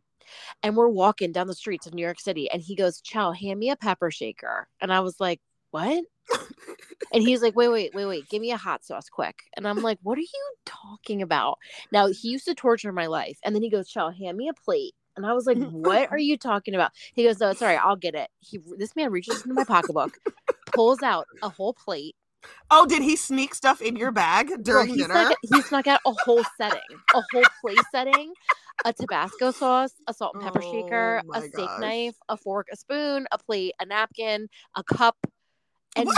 And 0.62 0.76
we're 0.76 0.88
walking 0.88 1.32
down 1.32 1.46
the 1.46 1.54
streets 1.54 1.86
of 1.86 1.94
New 1.94 2.02
York 2.02 2.20
City 2.20 2.50
and 2.50 2.62
he 2.62 2.74
goes, 2.74 3.00
"Chow, 3.00 3.32
hand 3.32 3.58
me 3.58 3.70
a 3.70 3.76
pepper 3.76 4.10
shaker." 4.10 4.68
And 4.80 4.92
I 4.92 5.00
was 5.00 5.20
like, 5.20 5.40
"What?" 5.70 6.04
And 7.12 7.22
he's 7.22 7.42
like, 7.42 7.56
wait, 7.56 7.68
wait, 7.68 7.94
wait, 7.94 8.06
wait, 8.06 8.28
give 8.28 8.42
me 8.42 8.50
a 8.50 8.56
hot 8.56 8.84
sauce 8.84 9.08
quick. 9.08 9.36
And 9.56 9.66
I'm 9.66 9.82
like, 9.82 9.98
what 10.02 10.18
are 10.18 10.22
you 10.22 10.54
talking 10.66 11.22
about? 11.22 11.58
Now, 11.90 12.08
he 12.08 12.28
used 12.28 12.44
to 12.46 12.54
torture 12.54 12.92
my 12.92 13.06
life. 13.06 13.38
And 13.44 13.54
then 13.54 13.62
he 13.62 13.70
goes, 13.70 13.88
Chow, 13.88 14.10
hand 14.10 14.36
me 14.36 14.48
a 14.48 14.54
plate. 14.54 14.94
And 15.16 15.26
I 15.26 15.32
was 15.32 15.46
like, 15.46 15.58
what 15.58 16.12
are 16.12 16.18
you 16.18 16.36
talking 16.36 16.74
about? 16.74 16.92
He 17.14 17.24
goes, 17.24 17.40
no, 17.40 17.52
right. 17.60 17.80
I'll 17.82 17.96
get 17.96 18.14
it. 18.14 18.30
He, 18.38 18.60
this 18.76 18.94
man 18.94 19.10
reaches 19.10 19.42
into 19.42 19.54
my 19.54 19.64
pocketbook, 19.64 20.16
pulls 20.72 21.02
out 21.02 21.26
a 21.42 21.48
whole 21.48 21.74
plate. 21.74 22.14
Oh 22.70 22.86
did 22.86 23.02
he 23.02 23.16
sneak 23.16 23.54
stuff 23.54 23.80
in 23.80 23.96
your 23.96 24.10
bag 24.10 24.50
during 24.62 24.86
he, 24.88 24.98
dinner 24.98 25.14
snuck, 25.14 25.38
he 25.42 25.62
snuck 25.62 25.86
out 25.86 26.00
a 26.06 26.12
whole 26.12 26.44
setting, 26.56 27.00
a 27.14 27.20
whole 27.20 27.44
plate 27.60 27.86
setting, 27.90 28.32
a 28.84 28.92
Tabasco 28.92 29.50
sauce, 29.50 29.92
a 30.06 30.14
salt 30.14 30.34
and 30.34 30.42
pepper 30.42 30.62
shaker, 30.62 31.22
Oh 31.24 31.28
a 31.34 31.40
my 31.40 31.48
steak 31.48 31.70
gosh. 31.70 31.80
knife, 31.80 32.16
a 32.28 32.36
fork, 32.36 32.66
a 32.72 32.76
spoon, 32.76 33.26
a 33.32 33.38
plate, 33.38 33.74
a 33.80 33.86
napkin, 33.86 34.48
a 34.76 34.84
cup. 34.84 35.16
And 35.96 36.08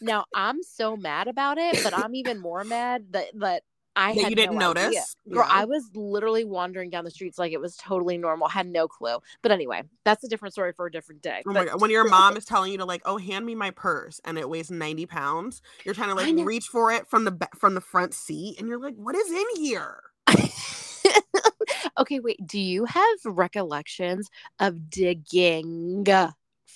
now 0.00 0.24
I'm 0.34 0.62
so 0.62 0.96
mad 0.96 1.28
about 1.28 1.58
it, 1.58 1.82
but 1.82 1.94
I'm 1.94 2.14
even 2.14 2.38
more 2.38 2.64
mad 2.64 3.06
that 3.12 3.26
that 3.34 3.62
I 3.96 4.14
that 4.14 4.20
had 4.24 4.30
you 4.30 4.36
didn't 4.36 4.58
no 4.58 4.70
idea. 4.70 4.84
notice. 4.90 5.16
Girl, 5.32 5.46
Yeah. 5.48 5.54
I 5.54 5.64
was 5.64 5.88
literally 5.94 6.44
wandering 6.44 6.90
down 6.90 7.04
the 7.04 7.10
streets 7.10 7.38
like 7.38 7.52
it 7.52 7.60
was 7.60 7.76
totally 7.76 8.18
normal, 8.18 8.46
had 8.48 8.66
no 8.66 8.86
clue. 8.86 9.18
But 9.42 9.52
anyway, 9.52 9.82
that's 10.04 10.22
a 10.22 10.28
different 10.28 10.52
story 10.52 10.72
for 10.72 10.86
a 10.86 10.90
different 10.92 11.22
day. 11.22 11.42
Oh 11.46 11.52
my 11.52 11.64
god! 11.64 11.80
When 11.80 11.90
your 11.90 12.04
mom 12.08 12.36
is 12.36 12.44
telling 12.44 12.70
you 12.72 12.78
to 12.78 12.84
like, 12.84 13.02
oh, 13.06 13.16
hand 13.16 13.46
me 13.46 13.54
my 13.54 13.70
purse, 13.70 14.20
and 14.24 14.38
it 14.38 14.48
weighs 14.48 14.70
ninety 14.70 15.06
pounds, 15.06 15.62
you're 15.84 15.94
trying 15.94 16.10
to 16.10 16.14
like 16.14 16.46
reach 16.46 16.66
for 16.66 16.92
it 16.92 17.06
from 17.08 17.24
the 17.24 17.32
ba- 17.32 17.48
from 17.56 17.74
the 17.74 17.80
front 17.80 18.14
seat, 18.14 18.58
and 18.58 18.68
you're 18.68 18.78
like, 18.78 18.94
what 18.96 19.16
is 19.16 19.30
in 19.30 19.46
here? 19.56 20.02
okay, 21.98 22.20
wait. 22.20 22.38
Do 22.46 22.60
you 22.60 22.84
have 22.84 23.18
recollections 23.24 24.28
of 24.60 24.90
digging 24.90 26.06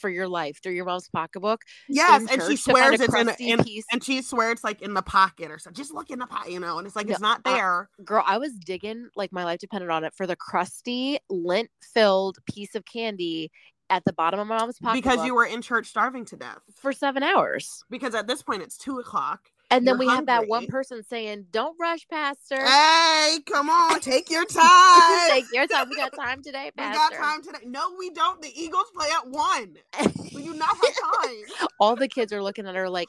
for 0.00 0.10
your 0.10 0.28
life 0.28 0.58
through 0.62 0.72
your 0.72 0.84
mom's 0.84 1.08
pocketbook? 1.08 1.62
Yes, 1.88 2.22
and 2.22 2.30
she 2.30 2.36
church 2.56 2.64
to 2.64 2.72
find 2.72 2.96
swears 2.96 3.00
it's 3.00 3.14
in, 3.14 3.28
a, 3.28 3.36
in 3.58 3.64
piece? 3.64 3.84
and 3.92 4.02
she 4.02 4.22
swears 4.22 4.50
it's 4.50 4.64
like 4.64 4.82
in 4.82 4.94
the 4.94 5.02
pocket 5.02 5.50
or 5.50 5.58
something. 5.58 5.76
Just 5.80 5.94
look 5.94 6.10
in 6.10 6.18
the 6.18 6.26
pocket, 6.26 6.52
you 6.52 6.60
know, 6.60 6.78
and 6.78 6.86
it's 6.86 6.96
like 6.96 7.06
No, 7.06 7.12
it's 7.12 7.20
not 7.20 7.40
I- 7.44 7.54
there. 7.54 7.88
Girl, 8.04 8.24
I 8.26 8.38
was 8.38 8.52
digging 8.54 9.08
like 9.14 9.32
my 9.32 9.44
life 9.44 9.60
depended 9.60 9.90
on 9.90 10.04
it 10.04 10.12
for 10.14 10.26
the 10.26 10.36
crusty, 10.36 11.18
lint 11.28 11.70
filled 11.94 12.38
piece 12.46 12.74
of 12.74 12.84
candy 12.84 13.50
at 13.88 14.04
the 14.04 14.12
bottom 14.12 14.38
of 14.40 14.46
my 14.46 14.58
mom's 14.58 14.78
pocketbook 14.78 15.02
because 15.12 15.26
you 15.26 15.34
were 15.34 15.44
in 15.46 15.62
church 15.62 15.86
starving 15.88 16.24
to 16.24 16.36
death. 16.36 16.58
for 16.76 16.92
seven 16.92 17.22
hours. 17.22 17.82
Because 17.90 18.14
at 18.14 18.26
this 18.26 18.42
point 18.42 18.62
it's 18.62 18.76
two 18.76 18.98
o'clock. 18.98 19.48
And 19.70 19.86
then 19.86 19.94
You're 19.94 20.08
we 20.08 20.08
had 20.08 20.26
that 20.26 20.48
one 20.48 20.66
person 20.66 21.02
saying, 21.04 21.46
Don't 21.52 21.76
rush, 21.80 22.06
Pastor. 22.08 22.64
Hey, 22.64 23.38
come 23.46 23.70
on, 23.70 24.00
take 24.00 24.28
your 24.28 24.44
time. 24.44 25.30
Take 25.30 25.46
your 25.52 25.66
time. 25.66 25.88
We 25.88 25.96
got 25.96 26.12
time 26.14 26.42
today, 26.42 26.70
Pastor. 26.76 27.00
we 27.10 27.16
got 27.16 27.24
time 27.24 27.42
today. 27.42 27.64
No, 27.66 27.94
we 27.98 28.10
don't. 28.10 28.42
The 28.42 28.52
Eagles 28.54 28.90
play 28.94 29.08
at 29.10 29.28
one. 29.28 29.76
We 30.32 30.44
do 30.44 30.54
not 30.54 30.68
have 30.68 30.94
time. 31.24 31.68
All 31.80 31.96
the 31.96 32.06
kids 32.06 32.32
are 32.32 32.40
looking 32.40 32.64
at 32.68 32.76
her 32.76 32.88
like, 32.88 33.08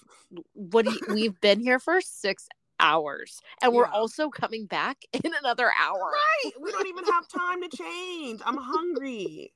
What 0.53 0.85
do 0.85 0.91
you, 0.91 0.99
we've 1.13 1.39
been 1.39 1.59
here 1.59 1.77
for 1.77 2.01
six 2.01 2.47
hours. 2.81 3.41
And 3.61 3.73
we're 3.73 3.85
also 3.85 4.29
coming 4.29 4.65
back 4.65 4.97
in 5.13 5.31
another 5.39 5.71
hour. 5.79 6.11
Right. 6.11 6.51
We 6.59 6.71
don't 6.71 6.87
even 6.87 7.05
have 7.05 7.27
time 7.27 7.61
to 7.61 7.69
change. 7.77 8.41
I'm 8.45 8.57
hungry. 8.57 9.53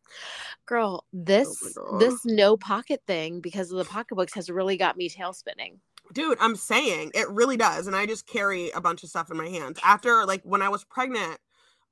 Girl, 0.66 1.04
oh 1.04 1.08
this 1.12 1.76
Oh 1.78 1.98
this 1.98 2.24
no 2.26 2.56
pocket 2.56 3.02
thing 3.08 3.42
because 3.42 3.72
of 3.72 3.78
the 3.78 3.86
pocketbooks 3.86 4.34
has 4.36 4.50
really 4.50 4.78
got 4.78 4.96
me 4.96 5.10
tail 5.10 5.34
spinning. 5.34 5.80
Dude, 6.16 6.38
I'm 6.40 6.56
saying 6.56 7.12
it 7.14 7.30
really 7.30 7.58
does. 7.58 7.88
And 7.88 7.96
I 7.96 8.06
just 8.06 8.26
carry 8.26 8.72
a 8.72 8.80
bunch 8.80 9.04
of 9.04 9.10
stuff 9.10 9.30
in 9.30 9.38
my 9.38 9.50
hands. 9.50 9.78
After 9.84 10.26
like 10.26 10.42
when 10.44 10.62
I 10.62 10.70
was 10.70 10.86
pregnant, 10.86 11.40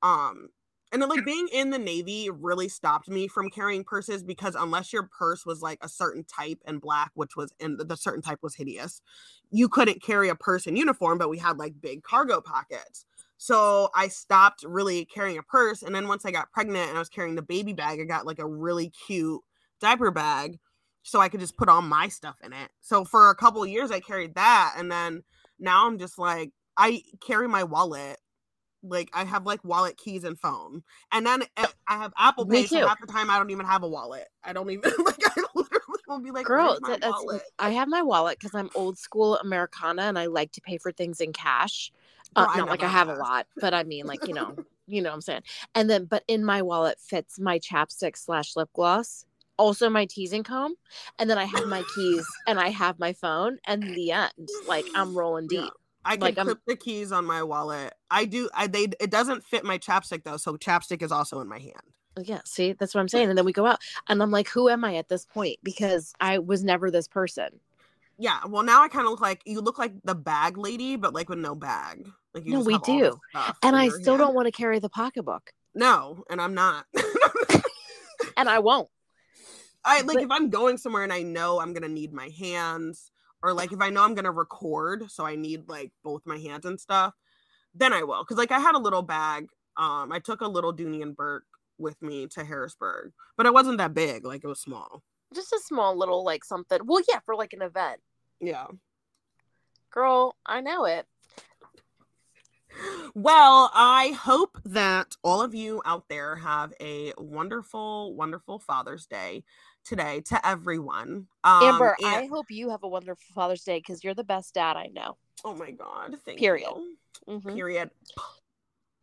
um, 0.02 0.48
and 0.90 1.02
then 1.02 1.10
like 1.10 1.26
being 1.26 1.48
in 1.52 1.70
the 1.70 1.78
Navy 1.78 2.30
really 2.30 2.68
stopped 2.68 3.06
me 3.08 3.28
from 3.28 3.50
carrying 3.50 3.84
purses 3.84 4.22
because 4.22 4.54
unless 4.54 4.92
your 4.94 5.10
purse 5.18 5.44
was 5.44 5.60
like 5.60 5.78
a 5.82 5.88
certain 5.88 6.24
type 6.24 6.58
and 6.64 6.80
black, 6.80 7.10
which 7.14 7.36
was 7.36 7.52
and 7.60 7.78
the 7.78 7.96
certain 7.96 8.22
type 8.22 8.38
was 8.42 8.54
hideous, 8.54 9.02
you 9.50 9.68
couldn't 9.68 10.02
carry 10.02 10.30
a 10.30 10.34
purse 10.34 10.66
in 10.66 10.76
uniform, 10.76 11.18
but 11.18 11.28
we 11.28 11.38
had 11.38 11.58
like 11.58 11.80
big 11.82 12.02
cargo 12.02 12.40
pockets. 12.40 13.04
So 13.36 13.90
I 13.94 14.08
stopped 14.08 14.64
really 14.66 15.04
carrying 15.04 15.36
a 15.36 15.42
purse. 15.42 15.82
And 15.82 15.94
then 15.94 16.08
once 16.08 16.24
I 16.24 16.30
got 16.30 16.50
pregnant 16.50 16.88
and 16.88 16.96
I 16.96 17.00
was 17.00 17.10
carrying 17.10 17.34
the 17.34 17.42
baby 17.42 17.74
bag, 17.74 18.00
I 18.00 18.04
got 18.04 18.24
like 18.24 18.38
a 18.38 18.46
really 18.46 18.90
cute 19.06 19.42
diaper 19.80 20.10
bag 20.10 20.58
so 21.04 21.20
I 21.20 21.28
could 21.28 21.40
just 21.40 21.56
put 21.56 21.68
all 21.68 21.82
my 21.82 22.08
stuff 22.08 22.36
in 22.42 22.52
it. 22.52 22.70
So 22.80 23.04
for 23.04 23.30
a 23.30 23.34
couple 23.34 23.64
years 23.66 23.90
I 23.90 24.00
carried 24.00 24.34
that 24.34 24.74
and 24.76 24.90
then 24.90 25.22
now 25.60 25.86
I'm 25.86 25.98
just 25.98 26.18
like 26.18 26.50
I 26.76 27.02
carry 27.24 27.46
my 27.46 27.62
wallet. 27.62 28.18
Like 28.82 29.10
I 29.14 29.24
have 29.24 29.46
like 29.46 29.62
wallet 29.64 29.96
keys 29.96 30.24
and 30.24 30.38
phone. 30.38 30.82
And 31.12 31.26
then 31.26 31.44
I 31.56 31.68
have 31.86 32.12
Apple 32.18 32.46
Pay 32.46 32.66
so 32.66 32.86
half 32.86 33.00
the 33.00 33.06
time 33.06 33.30
I 33.30 33.38
don't 33.38 33.50
even 33.50 33.66
have 33.66 33.82
a 33.82 33.88
wallet. 33.88 34.26
I 34.42 34.52
don't 34.52 34.70
even 34.70 34.90
like 35.04 35.22
I 35.24 35.42
literally 35.54 36.00
will 36.08 36.20
be 36.20 36.30
like 36.30 36.46
Girl, 36.46 36.78
that-. 36.82 37.42
I 37.58 37.70
have 37.70 37.88
my 37.88 38.02
wallet 38.02 38.38
because 38.38 38.54
I'm 38.54 38.70
old 38.74 38.98
school 38.98 39.36
Americana 39.38 40.02
and 40.02 40.18
I 40.18 40.26
like 40.26 40.52
to 40.52 40.60
pay 40.60 40.78
for 40.78 40.90
things 40.90 41.20
in 41.20 41.32
cash. 41.32 41.92
Girl, 42.34 42.46
Uh, 42.46 42.52
I 42.52 42.58
not 42.58 42.68
like 42.68 42.82
I 42.82 42.88
have 42.88 43.08
a 43.08 43.14
lot, 43.14 43.46
but 43.60 43.74
I 43.74 43.84
mean, 43.84 44.06
like, 44.06 44.26
you 44.26 44.34
know, 44.34 44.56
you 44.86 45.02
know 45.02 45.10
what 45.10 45.16
I'm 45.16 45.20
saying. 45.20 45.42
And 45.74 45.88
then, 45.88 46.06
but 46.06 46.24
in 46.26 46.44
my 46.44 46.62
wallet 46.62 46.98
fits 46.98 47.38
my 47.38 47.58
chapstick 47.58 48.16
slash 48.16 48.56
lip 48.56 48.70
gloss, 48.74 49.24
also 49.58 49.88
my 49.90 50.06
teasing 50.06 50.42
comb. 50.42 50.74
And 51.18 51.28
then 51.30 51.38
I 51.38 51.44
have 51.44 51.66
my 51.66 51.82
keys 51.94 52.26
and 52.46 52.58
I 52.58 52.68
have 52.70 52.98
my 52.98 53.12
phone. 53.12 53.58
And 53.66 53.82
the 53.82 54.12
end, 54.12 54.48
like, 54.68 54.84
I'm 54.94 55.16
rolling 55.16 55.48
Yeah. 55.50 55.62
deep. 55.62 55.72
I 56.06 56.12
can 56.16 56.20
Like, 56.20 56.36
I'm- 56.38 56.46
clip 56.46 56.58
the 56.66 56.76
keys 56.76 57.12
on 57.12 57.24
my 57.24 57.42
wallet. 57.42 57.94
I 58.10 58.26
do. 58.26 58.50
I 58.54 58.66
they 58.66 58.84
it 59.00 59.10
doesn't 59.10 59.42
fit 59.44 59.64
my 59.64 59.78
chapstick 59.78 60.22
though, 60.24 60.36
so 60.36 60.56
chapstick 60.56 61.02
is 61.02 61.10
also 61.10 61.40
in 61.40 61.48
my 61.48 61.58
hand. 61.58 61.80
Oh, 62.16 62.22
yeah, 62.24 62.40
see, 62.44 62.74
that's 62.74 62.94
what 62.94 63.00
I'm 63.00 63.08
saying. 63.08 63.28
And 63.30 63.36
then 63.38 63.44
we 63.44 63.52
go 63.52 63.66
out, 63.66 63.80
and 64.08 64.22
I'm 64.22 64.30
like, 64.30 64.48
who 64.48 64.68
am 64.68 64.84
I 64.84 64.96
at 64.96 65.08
this 65.08 65.24
point? 65.24 65.58
Because 65.64 66.12
I 66.20 66.38
was 66.38 66.62
never 66.62 66.90
this 66.90 67.08
person. 67.08 67.58
Yeah. 68.18 68.38
Well, 68.46 68.62
now 68.62 68.82
I 68.82 68.88
kind 68.88 69.04
of 69.06 69.10
look 69.10 69.20
like 69.20 69.40
you 69.46 69.60
look 69.60 69.78
like 69.78 69.94
the 70.04 70.14
bag 70.14 70.56
lady, 70.58 70.94
but 70.96 71.12
like 71.14 71.28
with 71.30 71.38
no 71.40 71.54
bag. 71.56 72.06
Like 72.34 72.44
you 72.44 72.52
No, 72.52 72.60
we 72.60 72.74
have 72.74 72.82
all 72.86 72.98
this 72.98 73.14
do. 73.14 73.40
And 73.64 73.74
I 73.74 73.88
still 73.88 74.12
hand. 74.14 74.18
don't 74.18 74.34
want 74.34 74.46
to 74.46 74.52
carry 74.52 74.78
the 74.78 74.88
pocketbook, 74.90 75.52
No, 75.74 76.22
and 76.30 76.40
I'm 76.40 76.54
not. 76.54 76.84
and 78.36 78.48
I 78.48 78.58
won't. 78.60 78.88
I 79.84 80.00
like 80.02 80.16
But- 80.16 80.22
if 80.22 80.30
I'm 80.30 80.50
going 80.50 80.78
somewhere 80.78 81.02
and 81.02 81.12
I 81.12 81.22
know 81.22 81.60
I'm 81.60 81.72
gonna 81.72 81.88
need 81.88 82.12
my 82.12 82.28
hands, 82.30 83.10
or 83.42 83.52
like 83.52 83.72
if 83.72 83.80
I 83.80 83.90
know 83.90 84.02
I'm 84.02 84.14
gonna 84.14 84.32
record, 84.32 85.10
so 85.10 85.24
I 85.26 85.36
need 85.36 85.68
like 85.68 85.92
both 86.02 86.22
my 86.24 86.38
hands 86.38 86.64
and 86.64 86.80
stuff, 86.80 87.14
then 87.74 87.92
I 87.92 88.02
will. 88.02 88.24
Cause 88.24 88.38
like 88.38 88.52
I 88.52 88.58
had 88.60 88.74
a 88.74 88.78
little 88.78 89.02
bag. 89.02 89.48
Um, 89.76 90.12
I 90.12 90.20
took 90.20 90.40
a 90.40 90.46
little 90.48 90.72
Dooney 90.72 91.02
and 91.02 91.16
Bourke 91.16 91.44
with 91.78 92.00
me 92.00 92.26
to 92.28 92.44
Harrisburg, 92.44 93.12
but 93.36 93.46
it 93.46 93.52
wasn't 93.52 93.78
that 93.78 93.92
big. 93.94 94.24
Like 94.24 94.44
it 94.44 94.48
was 94.48 94.60
small. 94.60 95.02
Just 95.34 95.52
a 95.52 95.58
small 95.58 95.96
little, 95.98 96.24
like, 96.24 96.44
something. 96.44 96.78
Well, 96.84 97.02
yeah, 97.08 97.18
for 97.26 97.34
like 97.34 97.52
an 97.52 97.62
event. 97.62 98.00
Yeah. 98.40 98.68
Girl, 99.90 100.36
I 100.46 100.60
know 100.60 100.84
it. 100.84 101.06
Well, 103.16 103.70
I 103.72 104.08
hope 104.20 104.58
that 104.64 105.16
all 105.22 105.40
of 105.40 105.54
you 105.54 105.80
out 105.84 106.08
there 106.08 106.34
have 106.34 106.72
a 106.80 107.12
wonderful, 107.16 108.12
wonderful 108.16 108.58
Father's 108.58 109.06
Day 109.06 109.44
today 109.84 110.20
to 110.22 110.46
everyone. 110.46 111.28
Um, 111.44 111.62
Amber, 111.62 111.96
and- 112.02 112.16
I 112.16 112.26
hope 112.26 112.46
you 112.50 112.70
have 112.70 112.82
a 112.82 112.88
wonderful 112.88 113.24
Father's 113.32 113.62
Day 113.62 113.78
because 113.78 114.02
you're 114.02 114.14
the 114.14 114.24
best 114.24 114.54
dad 114.54 114.76
I 114.76 114.88
know. 114.88 115.16
oh 115.44 115.54
my 115.54 115.70
God, 115.70 116.16
thank 116.24 116.38
Period. 116.38 116.68
you. 116.74 116.96
Mhm. 117.28 117.54
Period. 117.54 117.90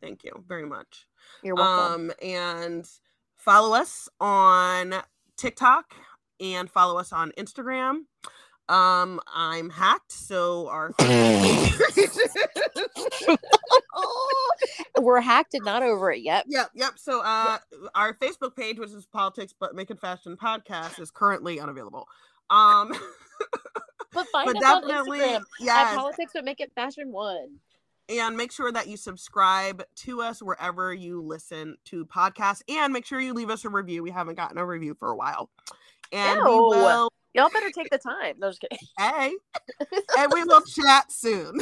Thank 0.02 0.24
you 0.24 0.43
very 0.47 0.65
much. 0.65 1.08
You're 1.43 1.56
welcome. 1.56 2.10
Um, 2.10 2.13
and 2.21 2.89
follow 3.38 3.76
us 3.76 4.10
on 4.19 4.95
TikTok 5.38 5.93
and 6.39 6.69
follow 6.69 6.97
us 7.00 7.13
on 7.13 7.32
Instagram. 7.38 8.08
Um, 8.72 9.20
I'm 9.28 9.70
hacked, 9.70 10.14
so 10.14 10.70
our 10.70 10.94
We're 14.98 15.20
hacked 15.20 15.56
and 15.56 15.66
not 15.66 15.84
over 15.84 16.10
it 16.10 16.22
yet. 16.22 16.46
Yep, 16.48 16.70
yep. 16.74 16.94
So 16.96 17.22
uh 17.22 17.58
our 17.96 18.14
Facebook 18.14 18.56
page, 18.56 18.80
which 18.80 18.92
is 18.92 19.06
Politics 19.06 19.54
But 19.60 19.76
Make 19.76 19.92
It 19.92 20.00
Fashion 20.00 20.38
Podcast, 20.38 21.02
is 21.02 21.12
currently 21.12 21.60
unavailable. 21.60 22.08
Um 22.50 22.94
But 24.14 24.28
find 24.28 24.48
but 24.48 24.58
us 24.58 24.64
on 24.64 24.88
definitely 24.88 25.20
Instagram 25.20 25.36
at 25.36 25.42
yes. 25.60 25.96
Politics 25.96 26.32
But 26.34 26.46
Make 26.46 26.62
It 26.62 26.72
Fashion 26.74 27.12
One. 27.12 27.58
And 28.08 28.38
make 28.38 28.54
sure 28.54 28.72
that 28.72 28.88
you 28.88 28.96
subscribe 28.96 29.84
to 29.98 30.22
us 30.22 30.42
wherever 30.42 30.94
you 30.94 31.22
listen 31.22 31.78
to 31.86 32.06
podcasts 32.06 32.62
and 32.70 32.94
make 32.94 33.06
sure 33.06 33.20
you 33.20 33.34
leave 33.34 33.50
us 33.50 33.66
a 33.66 33.70
review. 33.70 34.04
We 34.04 34.12
haven't 34.12 34.36
gotten 34.36 34.58
a 34.58 34.66
review 34.66 34.96
for 34.96 35.12
a 35.12 35.16
while. 35.16 35.50
And 36.12 36.42
we 36.44 36.52
will 36.52 37.10
Y'all 37.34 37.50
better 37.50 37.72
take 37.72 37.89
the 37.89 37.98
time. 37.98 38.36
No, 38.39 38.50
just 38.50 38.62
kidding. 38.62 38.78
hey, 38.98 39.32
and 40.20 40.32
we 40.34 40.44
will 40.44 40.62
chat 40.62 41.12
soon. 41.12 41.62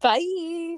Bye. 0.00 0.76